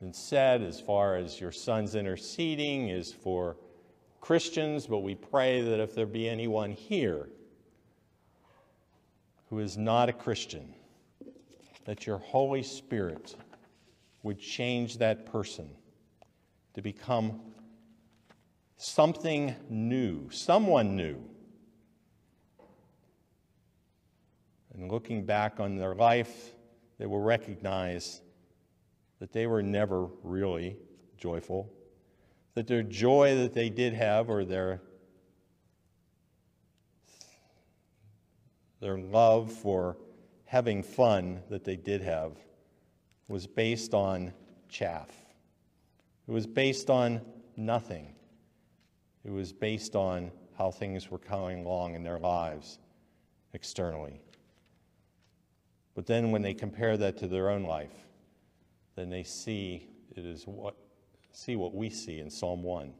been 0.00 0.12
said 0.14 0.62
as 0.62 0.80
far 0.80 1.16
as 1.16 1.38
your 1.38 1.52
son's 1.52 1.94
interceding 1.94 2.88
is 2.88 3.12
for 3.12 3.58
Christians, 4.22 4.86
but 4.86 5.00
we 5.00 5.14
pray 5.14 5.60
that 5.60 5.78
if 5.78 5.94
there 5.94 6.06
be 6.06 6.26
anyone 6.26 6.72
here 6.72 7.28
who 9.50 9.58
is 9.58 9.76
not 9.76 10.08
a 10.08 10.12
Christian, 10.12 10.74
that 11.84 12.06
your 12.06 12.16
Holy 12.16 12.62
Spirit 12.62 13.36
would 14.22 14.38
change 14.38 14.96
that 14.98 15.26
person 15.26 15.68
to 16.72 16.80
become 16.80 17.40
something 18.78 19.54
new, 19.68 20.30
someone 20.30 20.96
new. 20.96 21.22
And 24.72 24.90
looking 24.90 25.26
back 25.26 25.60
on 25.60 25.76
their 25.76 25.94
life, 25.94 26.52
they 26.98 27.04
will 27.04 27.20
recognize 27.20 28.22
that 29.20 29.32
they 29.32 29.46
were 29.46 29.62
never 29.62 30.08
really 30.22 30.76
joyful, 31.16 31.72
that 32.54 32.66
their 32.66 32.82
joy 32.82 33.36
that 33.36 33.54
they 33.54 33.70
did 33.70 33.94
have 33.94 34.28
or 34.28 34.44
their 34.44 34.82
their 38.80 38.98
love 38.98 39.52
for 39.52 39.98
having 40.46 40.82
fun 40.82 41.42
that 41.50 41.64
they 41.64 41.76
did 41.76 42.00
have 42.00 42.32
was 43.28 43.46
based 43.46 43.94
on 43.94 44.32
chaff. 44.70 45.10
It 46.26 46.32
was 46.32 46.46
based 46.46 46.88
on 46.88 47.20
nothing. 47.56 48.14
It 49.24 49.30
was 49.30 49.52
based 49.52 49.94
on 49.94 50.32
how 50.56 50.70
things 50.70 51.10
were 51.10 51.18
coming 51.18 51.64
along 51.64 51.94
in 51.94 52.02
their 52.02 52.18
lives 52.18 52.78
externally. 53.52 54.20
But 55.94 56.06
then 56.06 56.30
when 56.30 56.40
they 56.40 56.54
compare 56.54 56.96
that 56.96 57.18
to 57.18 57.28
their 57.28 57.50
own 57.50 57.64
life, 57.64 58.09
then 59.00 59.08
they 59.08 59.22
see 59.22 59.88
it 60.14 60.26
is 60.26 60.46
what 60.46 60.76
see 61.32 61.56
what 61.56 61.74
we 61.74 61.88
see 61.88 62.18
in 62.18 62.28
Psalm 62.28 62.62
1. 62.62 62.92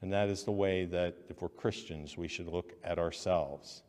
And 0.00 0.12
that 0.12 0.28
is 0.28 0.44
the 0.44 0.52
way 0.52 0.84
that 0.84 1.16
if 1.28 1.42
we're 1.42 1.48
Christians, 1.48 2.16
we 2.16 2.28
should 2.28 2.46
look 2.46 2.74
at 2.84 3.00
ourselves. 3.00 3.82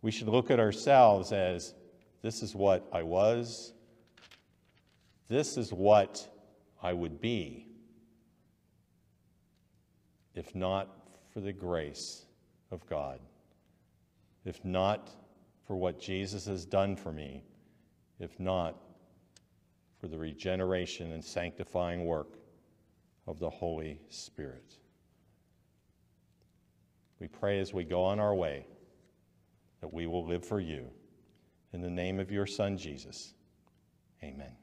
We 0.00 0.12
should 0.12 0.28
look 0.28 0.50
at 0.52 0.60
ourselves 0.60 1.32
as 1.32 1.74
this 2.22 2.42
is 2.42 2.54
what 2.54 2.86
I 2.92 3.02
was, 3.02 3.72
this 5.26 5.56
is 5.56 5.72
what 5.72 6.24
I 6.80 6.92
would 6.92 7.20
be 7.20 7.66
if 10.34 10.54
not 10.54 10.88
for 11.32 11.40
the 11.40 11.52
grace 11.52 12.26
of 12.70 12.86
God, 12.86 13.18
if 14.44 14.64
not 14.64 15.10
for 15.66 15.74
what 15.74 15.98
Jesus 15.98 16.46
has 16.46 16.64
done 16.64 16.94
for 16.94 17.12
me, 17.12 17.42
if 18.20 18.38
not 18.38 18.76
for 20.00 20.08
the 20.08 20.18
regeneration 20.18 21.12
and 21.12 21.24
sanctifying 21.24 22.04
work 22.04 22.38
of 23.26 23.38
the 23.38 23.50
Holy 23.50 24.00
Spirit. 24.08 24.76
We 27.20 27.28
pray 27.28 27.58
as 27.58 27.74
we 27.74 27.84
go 27.84 28.04
on 28.04 28.20
our 28.20 28.34
way 28.34 28.66
that 29.80 29.92
we 29.92 30.06
will 30.06 30.26
live 30.26 30.44
for 30.44 30.60
you. 30.60 30.88
In 31.72 31.80
the 31.80 31.90
name 31.90 32.20
of 32.20 32.30
your 32.30 32.46
Son, 32.46 32.78
Jesus, 32.78 33.34
amen. 34.22 34.56